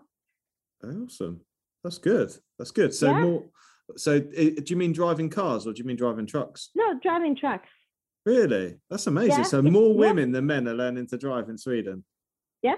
Awesome. 0.83 1.41
That's 1.83 1.97
good. 1.97 2.31
That's 2.59 2.71
good. 2.71 2.93
So 2.93 3.07
Yeah. 3.09 3.21
more. 3.21 3.43
So 3.95 4.13
eh, 4.35 4.51
do 4.55 4.63
you 4.67 4.75
mean 4.75 4.93
driving 4.93 5.29
cars 5.29 5.65
or 5.67 5.73
do 5.73 5.79
you 5.79 5.85
mean 5.85 5.95
driving 5.97 6.25
trucks? 6.27 6.69
No, 6.75 6.99
driving 7.01 7.35
trucks. 7.35 7.69
Really? 8.25 8.79
That's 8.89 9.07
amazing. 9.07 9.39
Yeah, 9.39 9.43
So 9.43 9.61
more 9.61 9.89
yeah. 9.91 9.99
women 10.07 10.31
than 10.31 10.45
men 10.47 10.67
are 10.67 10.73
learning 10.73 11.07
to 11.07 11.17
drive 11.17 11.49
in 11.49 11.57
Sweden. 11.57 12.03
Yeah. 12.63 12.75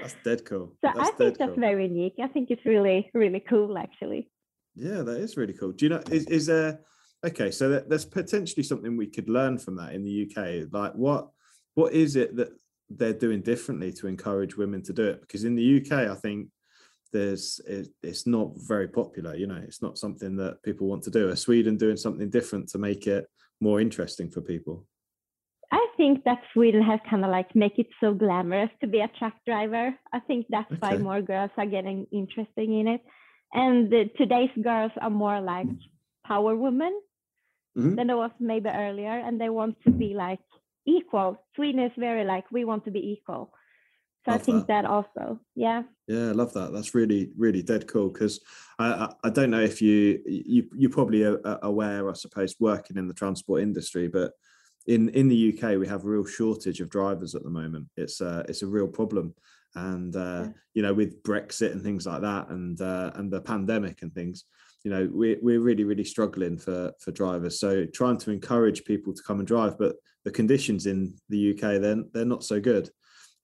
That's 0.00 0.16
dead 0.24 0.44
cool. 0.44 0.76
So 0.84 0.90
that's 0.94 0.98
I 0.98 1.12
think 1.12 1.38
that's 1.38 1.50
cool. 1.52 1.60
very 1.60 1.84
unique. 1.86 2.14
I 2.22 2.28
think 2.28 2.50
it's 2.50 2.64
really, 2.64 3.10
really 3.14 3.40
cool, 3.40 3.76
actually. 3.78 4.30
Yeah, 4.74 5.02
that 5.02 5.18
is 5.18 5.36
really 5.36 5.54
cool. 5.54 5.72
Do 5.72 5.84
you 5.86 5.90
know? 5.90 6.02
Is, 6.10 6.26
is 6.26 6.46
there? 6.46 6.80
Okay, 7.26 7.50
so 7.50 7.68
there- 7.68 7.84
there's 7.86 8.04
potentially 8.06 8.62
something 8.62 8.96
we 8.96 9.06
could 9.06 9.28
learn 9.28 9.58
from 9.58 9.76
that 9.76 9.94
in 9.94 10.04
the 10.04 10.10
UK. 10.10 10.66
Like, 10.72 10.94
what 10.94 11.30
what 11.74 11.92
is 11.92 12.16
it 12.16 12.34
that 12.36 12.50
they're 12.90 13.12
doing 13.12 13.40
differently 13.42 13.92
to 13.92 14.08
encourage 14.08 14.56
women 14.56 14.82
to 14.82 14.92
do 14.92 15.06
it? 15.06 15.20
Because 15.20 15.44
in 15.44 15.54
the 15.54 15.62
UK, 15.62 16.08
I 16.08 16.14
think 16.16 16.48
there's 17.12 17.60
it, 17.66 17.88
it's 18.02 18.26
not 18.26 18.50
very 18.56 18.88
popular. 18.88 19.34
You 19.36 19.46
know, 19.46 19.56
it's 19.62 19.80
not 19.82 19.98
something 19.98 20.36
that 20.36 20.62
people 20.62 20.88
want 20.88 21.04
to 21.04 21.10
do. 21.10 21.28
Are 21.28 21.36
Sweden 21.36 21.76
doing 21.76 21.96
something 21.96 22.28
different 22.28 22.68
to 22.70 22.78
make 22.78 23.06
it 23.06 23.26
more 23.60 23.80
interesting 23.80 24.30
for 24.30 24.40
people? 24.40 24.86
I 25.70 25.86
think 25.96 26.24
that 26.24 26.42
Sweden 26.52 26.82
has 26.82 26.98
kind 27.08 27.24
of 27.24 27.30
like 27.30 27.54
make 27.54 27.78
it 27.78 27.86
so 28.00 28.12
glamorous 28.14 28.70
to 28.80 28.88
be 28.88 29.00
a 29.00 29.08
truck 29.18 29.34
driver. 29.46 29.94
I 30.12 30.20
think 30.20 30.46
that's 30.48 30.72
why 30.80 30.96
more 30.98 31.22
girls 31.22 31.50
are 31.56 31.66
getting 31.66 32.06
interested 32.10 32.68
in 32.68 32.88
it. 32.88 33.02
And 33.52 33.90
the, 33.90 34.10
today's 34.16 34.50
girls 34.62 34.92
are 35.00 35.10
more 35.10 35.40
like 35.40 35.66
power 36.26 36.56
women 36.56 37.00
Mhm. 37.80 37.96
than 37.96 38.10
it 38.10 38.16
was 38.16 38.30
maybe 38.38 38.68
earlier, 38.68 39.18
and 39.26 39.40
they 39.40 39.48
want 39.48 39.76
to 39.84 39.90
be 39.90 40.14
like 40.14 40.40
equal. 40.86 41.42
Sweden 41.54 41.80
is 41.80 41.92
very 41.96 42.24
like 42.24 42.50
we 42.52 42.64
want 42.64 42.84
to 42.84 42.90
be 42.90 43.12
equal. 43.12 43.52
So 44.24 44.32
Love 44.32 44.40
I 44.40 44.44
think 44.44 44.66
that. 44.66 44.82
that 44.82 44.90
also, 44.90 45.40
yeah. 45.54 45.84
Yeah, 46.06 46.28
I 46.28 46.32
love 46.32 46.52
that. 46.52 46.72
That's 46.72 46.94
really, 46.94 47.30
really 47.38 47.62
dead 47.62 47.86
cool. 47.86 48.10
Because 48.10 48.40
I, 48.78 48.86
I, 48.92 49.14
I 49.24 49.30
don't 49.30 49.50
know 49.50 49.62
if 49.62 49.80
you, 49.80 50.20
you, 50.26 50.68
you 50.76 50.88
probably 50.90 51.22
are 51.24 51.40
are 51.46 51.58
aware, 51.62 52.10
I 52.10 52.12
suppose, 52.14 52.54
working 52.60 52.98
in 52.98 53.08
the 53.08 53.14
transport 53.14 53.62
industry, 53.62 54.08
but 54.08 54.32
in 54.86 55.08
in 55.10 55.28
the 55.28 55.36
UK 55.52 55.78
we 55.78 55.86
have 55.86 56.04
a 56.04 56.08
real 56.08 56.26
shortage 56.26 56.80
of 56.80 56.90
drivers 56.90 57.34
at 57.34 57.42
the 57.44 57.50
moment. 57.50 57.86
It's 57.96 58.20
a 58.20 58.44
it's 58.48 58.62
a 58.62 58.66
real 58.66 58.88
problem, 58.88 59.34
and 59.74 60.14
uh, 60.16 60.42
Yeah. 60.46 60.52
you 60.74 60.82
know 60.82 60.94
with 60.94 61.22
Brexit 61.22 61.72
and 61.72 61.82
things 61.82 62.04
like 62.06 62.20
that, 62.22 62.48
and 62.50 62.78
uh, 62.80 63.12
and 63.14 63.30
the 63.32 63.40
pandemic 63.40 64.02
and 64.02 64.12
things, 64.12 64.44
you 64.84 64.90
know 64.90 65.08
we're, 65.12 65.36
we're 65.42 65.60
really 65.60 65.84
really 65.84 66.04
struggling 66.04 66.58
for 66.58 66.92
for 67.00 67.10
drivers. 67.12 67.60
So 67.60 67.86
trying 67.86 68.18
to 68.18 68.30
encourage 68.30 68.84
people 68.84 69.12
to 69.12 69.22
come 69.22 69.38
and 69.38 69.46
drive, 69.48 69.78
but 69.78 69.96
the 70.24 70.30
conditions 70.30 70.86
in 70.86 71.14
the 71.28 71.52
UK 71.52 71.80
then 71.80 72.08
they're 72.12 72.24
not 72.24 72.44
so 72.44 72.60
good. 72.60 72.90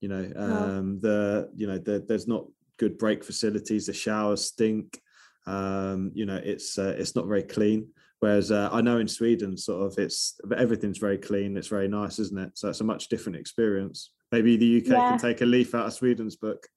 You 0.01 0.09
know, 0.09 0.31
um, 0.35 0.99
the 1.01 1.49
you 1.55 1.67
know 1.67 1.77
the, 1.79 2.05
there's 2.07 2.27
not 2.27 2.45
good 2.77 2.97
break 2.97 3.23
facilities. 3.23 3.87
The 3.87 3.93
showers 3.93 4.45
stink. 4.45 4.99
Um, 5.47 6.11
you 6.13 6.25
know, 6.25 6.39
it's 6.43 6.77
uh, 6.77 6.95
it's 6.97 7.15
not 7.15 7.27
very 7.27 7.43
clean. 7.43 7.87
Whereas 8.19 8.51
uh, 8.51 8.69
I 8.71 8.81
know 8.81 8.97
in 8.97 9.07
Sweden, 9.07 9.57
sort 9.57 9.85
of, 9.85 9.99
it's 9.99 10.39
everything's 10.55 10.97
very 10.97 11.17
clean. 11.19 11.55
It's 11.55 11.67
very 11.67 11.87
nice, 11.87 12.17
isn't 12.19 12.37
it? 12.39 12.57
So 12.57 12.69
it's 12.69 12.81
a 12.81 12.83
much 12.83 13.09
different 13.09 13.37
experience. 13.37 14.11
Maybe 14.31 14.57
the 14.57 14.77
UK 14.81 14.87
Yeah. 14.87 15.09
can 15.09 15.19
take 15.19 15.41
a 15.41 15.45
leaf 15.45 15.75
out 15.75 15.85
of 15.85 15.93
Sweden's 15.93 16.35
book. 16.35 16.67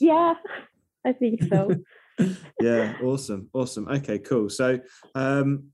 Yeah, 0.00 0.34
I 1.04 1.12
think 1.12 1.44
so. 1.44 1.70
yeah, 2.60 2.94
awesome, 3.02 3.48
awesome. 3.52 3.88
Okay, 3.88 4.18
cool. 4.18 4.48
So 4.48 4.78
um, 5.14 5.68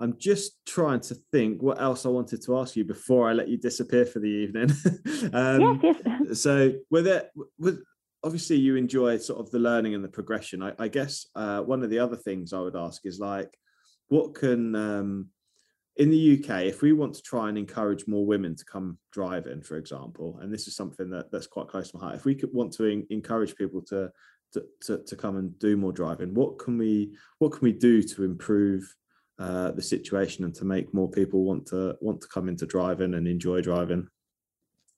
I'm 0.00 0.18
just 0.18 0.64
trying 0.66 1.00
to 1.00 1.14
think 1.30 1.62
what 1.62 1.80
else 1.80 2.06
I 2.06 2.08
wanted 2.08 2.42
to 2.44 2.58
ask 2.58 2.74
you 2.76 2.84
before 2.84 3.28
I 3.28 3.32
let 3.32 3.48
you 3.48 3.56
disappear 3.56 4.04
for 4.04 4.18
the 4.18 4.26
evening. 4.26 4.70
um, 5.32 5.80
yes, 5.82 5.96
yes. 6.04 6.40
so 6.40 6.72
with 6.90 7.06
it 7.06 7.30
with 7.58 7.82
obviously 8.24 8.56
you 8.56 8.76
enjoy 8.76 9.18
sort 9.18 9.40
of 9.40 9.50
the 9.50 9.58
learning 9.58 9.94
and 9.94 10.04
the 10.04 10.08
progression 10.08 10.62
i, 10.62 10.72
I 10.78 10.88
guess 10.88 11.26
uh, 11.34 11.60
one 11.60 11.82
of 11.82 11.90
the 11.90 11.98
other 11.98 12.16
things 12.16 12.52
i 12.52 12.60
would 12.60 12.76
ask 12.76 13.04
is 13.04 13.18
like 13.18 13.56
what 14.08 14.34
can 14.34 14.74
um, 14.74 15.28
in 15.96 16.10
the 16.10 16.38
uk 16.38 16.50
if 16.62 16.82
we 16.82 16.92
want 16.92 17.14
to 17.14 17.22
try 17.22 17.48
and 17.48 17.58
encourage 17.58 18.06
more 18.06 18.24
women 18.24 18.56
to 18.56 18.64
come 18.64 18.98
driving 19.12 19.62
for 19.62 19.76
example 19.76 20.38
and 20.40 20.52
this 20.52 20.68
is 20.68 20.76
something 20.76 21.10
that 21.10 21.30
that's 21.30 21.46
quite 21.46 21.68
close 21.68 21.90
to 21.90 21.98
my 21.98 22.04
heart 22.04 22.16
if 22.16 22.24
we 22.24 22.34
could 22.34 22.52
want 22.52 22.72
to 22.72 22.86
en- 22.86 23.06
encourage 23.10 23.54
people 23.56 23.82
to, 23.82 24.10
to 24.52 24.64
to 24.82 24.98
to 25.04 25.16
come 25.16 25.36
and 25.36 25.58
do 25.58 25.76
more 25.76 25.92
driving. 25.92 26.34
What 26.34 26.58
can 26.58 26.78
we 26.78 27.16
what 27.38 27.52
can 27.52 27.60
we 27.62 27.72
do 27.72 28.02
to 28.02 28.24
improve 28.24 28.94
uh, 29.38 29.72
the 29.72 29.82
situation 29.82 30.44
and 30.44 30.54
to 30.56 30.64
make 30.64 30.92
more 30.94 31.10
people 31.10 31.44
want 31.44 31.66
to 31.66 31.96
want 32.00 32.20
to 32.20 32.28
come 32.28 32.48
into 32.48 32.66
driving 32.66 33.14
and 33.14 33.26
enjoy 33.26 33.60
driving? 33.60 34.08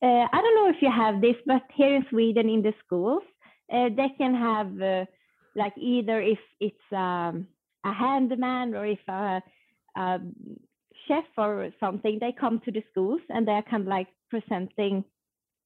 Uh, 0.03 0.27
I 0.31 0.41
don't 0.43 0.57
know 0.57 0.69
if 0.69 0.83
you 0.83 0.91
have 0.91 1.21
this, 1.21 1.37
but 1.47 1.63
here 1.75 1.95
in 1.95 2.05
Sweden, 2.11 2.51
in 2.51 2.63
the 2.63 2.75
schools, 2.85 3.23
uh, 3.73 3.89
they 3.97 4.11
can 4.19 4.35
have 4.35 4.81
uh, 4.83 5.05
like 5.57 5.73
either 5.79 6.21
if 6.21 6.39
it's 6.61 6.93
um, 6.93 7.47
a 7.85 7.93
handyman 7.93 8.75
or 8.75 8.87
if 8.87 8.99
a, 9.09 9.43
a 9.97 10.19
chef 11.09 11.25
or 11.39 11.71
something, 11.81 12.19
they 12.21 12.33
come 12.33 12.61
to 12.65 12.73
the 12.73 12.83
schools 12.91 13.21
and 13.31 13.47
they're 13.47 13.63
kind 13.63 13.83
of 13.83 13.89
like 13.89 14.09
presenting, 14.31 15.05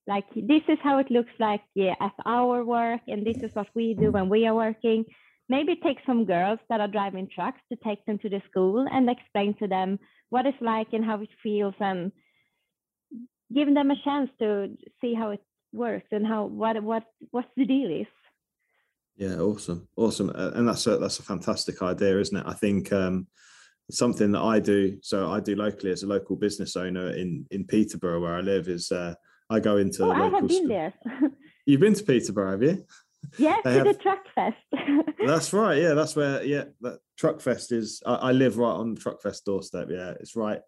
like 0.09 0.25
this 0.35 0.63
is 0.69 0.79
how 0.83 0.99
it 0.99 1.11
looks 1.11 1.33
like 1.39 1.61
yeah, 1.75 1.95
at 2.01 2.15
our 2.25 2.65
work, 2.65 3.03
and 3.07 3.25
this 3.27 3.37
is 3.43 3.55
what 3.55 3.69
we 3.75 3.95
do 3.95 4.11
when 4.11 4.29
we 4.31 4.47
are 4.47 4.55
working. 4.55 5.05
Maybe 5.51 5.77
take 5.77 5.99
some 6.07 6.25
girls 6.25 6.59
that 6.69 6.81
are 6.81 6.89
driving 6.89 7.29
trucks 7.33 7.61
to 7.71 7.79
take 7.85 8.05
them 8.07 8.19
to 8.21 8.29
the 8.29 8.43
school 8.51 8.87
and 8.91 9.09
explain 9.09 9.55
to 9.59 9.69
them 9.69 9.99
what 10.31 10.47
it's 10.47 10.61
like 10.61 10.89
and 10.93 11.05
how 11.05 11.21
it 11.21 11.29
feels 11.43 11.75
and 11.81 12.11
giving 13.55 13.75
them 13.75 13.91
a 13.91 14.03
chance 14.03 14.31
to 14.41 14.77
see 15.01 15.15
how 15.15 15.31
it 15.31 15.43
works 15.73 16.09
and 16.11 16.27
how 16.27 16.47
what 16.47 16.83
what 16.83 17.05
what's 17.31 17.49
the 17.57 17.67
deal 17.67 17.91
is. 17.91 18.07
Yeah, 19.17 19.37
awesome, 19.41 19.89
awesome, 19.97 20.31
and 20.31 20.69
that's 20.69 20.87
a 20.87 20.97
that's 20.97 21.19
a 21.19 21.23
fantastic 21.23 21.83
idea, 21.83 22.19
isn't 22.19 22.37
it? 22.37 22.47
I 22.47 22.55
think 22.55 22.93
um, 22.93 23.27
something 23.91 24.33
that 24.33 24.43
I 24.43 24.59
do. 24.59 24.99
So 25.03 25.31
I 25.31 25.41
do 25.41 25.55
locally 25.55 25.93
as 25.93 26.03
a 26.03 26.07
local 26.07 26.37
business 26.37 26.77
owner 26.77 27.11
in 27.11 27.45
in 27.51 27.67
Peterborough, 27.67 28.21
where 28.21 28.37
I 28.37 28.41
live. 28.41 28.69
Is 28.69 28.91
uh, 28.91 29.15
I 29.51 29.61
go 29.61 29.77
into 29.79 30.05
oh, 30.05 30.11
I 30.11 30.29
have 30.29 30.33
been 30.47 30.49
school- 30.49 30.69
there. 30.69 30.95
You've 31.67 31.81
been 31.81 31.95
to 31.95 32.03
Peterborough, 32.05 32.53
have 32.53 32.63
you? 32.63 32.85
Yeah, 33.37 33.57
to 33.63 33.71
have- 33.71 33.85
the 33.85 33.95
truck 33.95 34.25
fest. 34.35 34.57
That's 35.27 35.53
right. 35.53 35.81
Yeah, 35.83 35.95
that's 35.95 36.15
where. 36.17 36.43
Yeah, 36.45 36.65
that 36.81 37.01
Truck 37.19 37.41
Fest 37.41 37.73
is. 37.73 38.01
I, 38.07 38.15
I 38.15 38.33
live 38.33 38.57
right 38.57 38.71
on 38.73 38.95
the 38.95 39.01
Truck 39.01 39.21
Fest 39.21 39.45
doorstep. 39.45 39.89
Yeah, 39.91 40.13
it's 40.21 40.37
right, 40.37 40.61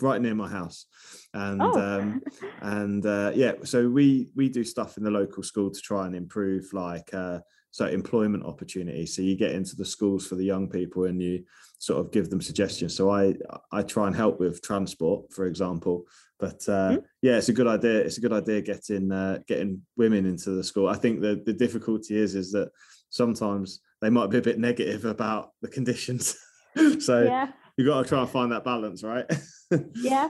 right 0.00 0.20
near 0.20 0.34
my 0.34 0.48
house, 0.48 0.86
and 1.34 1.60
Oh. 1.62 1.78
um, 1.78 2.22
and 2.62 3.04
uh, 3.04 3.32
yeah. 3.34 3.52
So 3.64 3.88
we 3.88 4.30
we 4.34 4.48
do 4.48 4.64
stuff 4.64 4.96
in 4.96 5.04
the 5.04 5.10
local 5.10 5.42
school 5.42 5.70
to 5.70 5.80
try 5.80 6.06
and 6.06 6.16
improve 6.16 6.72
like 6.72 7.12
uh, 7.12 7.40
so 7.70 7.84
employment 7.86 8.44
opportunities. 8.46 9.14
So 9.14 9.20
you 9.22 9.36
get 9.36 9.52
into 9.52 9.76
the 9.76 9.84
schools 9.84 10.26
for 10.26 10.34
the 10.36 10.44
young 10.44 10.68
people 10.68 11.04
and 11.04 11.22
you 11.22 11.44
sort 11.78 12.00
of 12.04 12.10
give 12.10 12.30
them 12.30 12.40
suggestions. 12.40 12.96
So 12.96 13.10
I 13.10 13.34
I 13.70 13.82
try 13.82 14.06
and 14.06 14.16
help 14.16 14.40
with 14.40 14.62
transport, 14.62 15.30
for 15.32 15.46
example. 15.46 16.06
But 16.38 16.68
uh, 16.68 16.90
Mm. 16.98 17.04
yeah, 17.22 17.36
it's 17.38 17.48
a 17.48 17.52
good 17.52 17.66
idea. 17.66 17.98
It's 18.00 18.18
a 18.18 18.20
good 18.20 18.32
idea 18.32 18.60
getting 18.62 19.10
uh, 19.10 19.38
getting 19.46 19.82
women 19.96 20.24
into 20.26 20.50
the 20.50 20.62
school. 20.64 20.88
I 20.88 20.94
think 20.96 21.20
the 21.20 21.42
the 21.44 21.52
difficulty 21.52 22.16
is 22.16 22.34
is 22.34 22.52
that 22.52 22.70
sometimes 23.10 23.80
they 24.00 24.10
might 24.10 24.30
be 24.30 24.38
a 24.38 24.42
bit 24.42 24.58
negative 24.58 25.04
about 25.04 25.50
the 25.62 25.68
conditions. 25.68 26.36
so 27.00 27.22
yeah, 27.22 27.50
you 27.76 27.84
got 27.84 28.02
to 28.02 28.08
try 28.08 28.20
and 28.20 28.30
find 28.30 28.52
that 28.52 28.64
balance, 28.64 29.02
right? 29.02 29.26
yeah. 29.96 30.28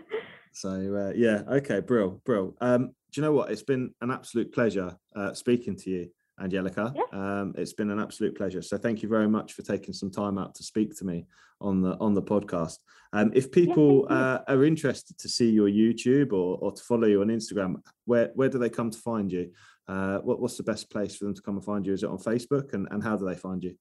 so 0.52 0.70
uh, 0.70 1.12
yeah, 1.16 1.42
okay, 1.48 1.80
brill, 1.80 2.20
brill. 2.24 2.54
Um, 2.60 2.92
do 3.12 3.20
you 3.20 3.22
know 3.22 3.32
what? 3.32 3.50
It's 3.50 3.62
been 3.62 3.92
an 4.00 4.10
absolute 4.10 4.52
pleasure 4.52 4.96
uh, 5.16 5.32
speaking 5.34 5.76
to 5.76 5.90
you, 5.90 6.10
Angelica. 6.40 6.94
Yeah. 6.94 7.02
Um, 7.12 7.54
it's 7.56 7.72
been 7.72 7.90
an 7.90 8.00
absolute 8.00 8.36
pleasure. 8.36 8.62
So 8.62 8.78
thank 8.78 9.02
you 9.02 9.08
very 9.08 9.28
much 9.28 9.52
for 9.52 9.62
taking 9.62 9.94
some 9.94 10.10
time 10.10 10.38
out 10.38 10.54
to 10.56 10.62
speak 10.62 10.96
to 10.98 11.04
me 11.04 11.26
on 11.60 11.80
the 11.80 11.96
on 11.98 12.14
the 12.14 12.22
podcast. 12.22 12.78
Um, 13.12 13.32
if 13.34 13.50
people 13.50 14.06
you. 14.08 14.16
uh, 14.16 14.42
are 14.48 14.64
interested 14.64 15.18
to 15.18 15.28
see 15.28 15.50
your 15.50 15.68
YouTube 15.68 16.32
or, 16.32 16.58
or 16.58 16.72
to 16.72 16.82
follow 16.82 17.06
you 17.06 17.20
on 17.22 17.28
Instagram, 17.28 17.82
where 18.04 18.30
where 18.34 18.48
do 18.48 18.58
they 18.58 18.70
come 18.70 18.90
to 18.90 18.98
find 18.98 19.32
you? 19.32 19.50
Uh, 19.88 20.18
what, 20.18 20.38
what's 20.40 20.58
the 20.58 20.62
best 20.62 20.90
place 20.90 21.16
for 21.16 21.24
them 21.24 21.34
to 21.34 21.40
come 21.40 21.56
and 21.56 21.64
find 21.64 21.86
you? 21.86 21.94
Is 21.94 22.02
it 22.02 22.10
on 22.10 22.18
Facebook? 22.18 22.74
And, 22.74 22.86
and 22.90 23.02
how 23.02 23.16
do 23.16 23.24
they 23.24 23.34
find 23.34 23.64
you? 23.64 23.74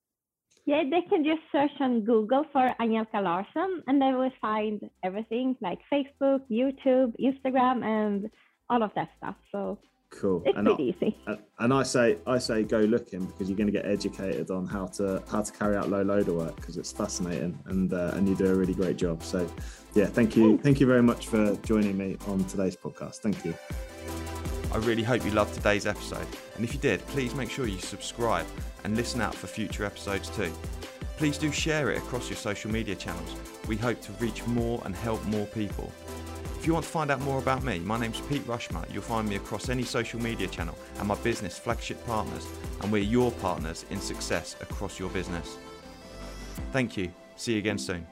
Yeah, 0.65 0.83
they 0.83 1.01
can 1.01 1.23
just 1.23 1.41
search 1.51 1.71
on 1.79 2.01
Google 2.01 2.45
for 2.51 2.73
Angelica 2.81 3.21
Larsson, 3.21 3.83
and 3.87 4.01
they 4.01 4.11
will 4.13 4.31
find 4.41 4.89
everything 5.01 5.55
like 5.61 5.79
Facebook, 5.91 6.41
YouTube, 6.51 7.13
Instagram, 7.19 7.85
and 7.85 8.29
all 8.69 8.83
of 8.83 8.91
that 8.95 9.09
stuff. 9.17 9.35
So 9.51 9.79
Cool. 10.09 10.41
it's 10.45 10.57
And 10.57 10.67
I- 10.69 10.75
pretty 10.75 10.95
easy. 11.01 11.17
And- 11.27 11.37
And 11.59 11.73
I 11.73 11.81
say, 11.83 12.17
I 12.27 12.37
say, 12.37 12.63
go 12.63 12.79
looking 12.81 13.25
because 13.25 13.49
you're 13.49 13.57
going 13.57 13.67
to 13.67 13.73
get 13.73 13.85
educated 13.85 14.51
on 14.51 14.67
how 14.67 14.85
to 14.97 15.23
how 15.29 15.41
to 15.41 15.51
carry 15.51 15.75
out 15.75 15.89
low 15.89 16.03
loader 16.03 16.33
work 16.33 16.55
because 16.55 16.77
it's 16.77 16.91
fascinating 16.91 17.57
and 17.65 17.91
uh, 17.93 18.11
and 18.13 18.27
you 18.29 18.35
do 18.35 18.45
a 18.45 18.53
really 18.55 18.75
great 18.75 18.95
job. 18.97 19.23
So, 19.23 19.47
yeah, 19.95 20.05
thank 20.05 20.35
you, 20.37 20.49
Thanks. 20.49 20.63
thank 20.63 20.79
you 20.79 20.85
very 20.87 21.01
much 21.01 21.27
for 21.27 21.55
joining 21.63 21.97
me 21.97 22.15
on 22.27 22.43
today's 22.45 22.75
podcast. 22.75 23.17
Thank 23.17 23.43
you. 23.43 23.53
I 24.71 24.77
really 24.77 25.01
hope 25.03 25.25
you 25.25 25.31
loved 25.31 25.55
today's 25.55 25.87
episode, 25.87 26.27
and 26.55 26.63
if 26.63 26.73
you 26.73 26.79
did, 26.79 26.99
please 27.07 27.33
make 27.33 27.49
sure 27.49 27.65
you 27.67 27.79
subscribe 27.79 28.45
and 28.83 28.95
listen 28.95 29.19
out 29.21 29.33
for 29.33 29.47
future 29.47 29.83
episodes 29.83 30.29
too. 30.29 30.51
Please 31.17 31.39
do 31.39 31.51
share 31.51 31.89
it 31.91 31.97
across 31.97 32.29
your 32.29 32.37
social 32.37 32.69
media 32.69 32.93
channels. 32.95 33.35
We 33.67 33.77
hope 33.77 33.99
to 34.01 34.11
reach 34.19 34.45
more 34.45 34.79
and 34.85 34.95
help 34.95 35.23
more 35.25 35.47
people. 35.47 35.91
If 36.67 36.69
you 36.69 36.73
want 36.73 36.85
to 36.85 36.91
find 36.91 37.11
out 37.11 37.21
more 37.21 37.39
about 37.39 37.63
me, 37.63 37.79
my 37.79 37.97
name's 37.97 38.19
Pete 38.19 38.45
Rushmer. 38.45 38.83
You'll 38.91 39.01
find 39.01 39.29
me 39.29 39.37
across 39.37 39.69
any 39.69 39.83
social 39.83 40.21
media 40.21 40.49
channel 40.49 40.77
and 40.99 41.07
my 41.07 41.15
business 41.15 41.57
flagship 41.57 42.05
partners, 42.05 42.45
and 42.81 42.91
we're 42.91 43.03
your 43.03 43.31
partners 43.31 43.85
in 43.89 44.01
success 44.01 44.57
across 44.59 44.99
your 44.99 45.09
business. 45.11 45.57
Thank 46.73 46.97
you. 46.97 47.09
See 47.37 47.53
you 47.53 47.59
again 47.59 47.77
soon. 47.77 48.05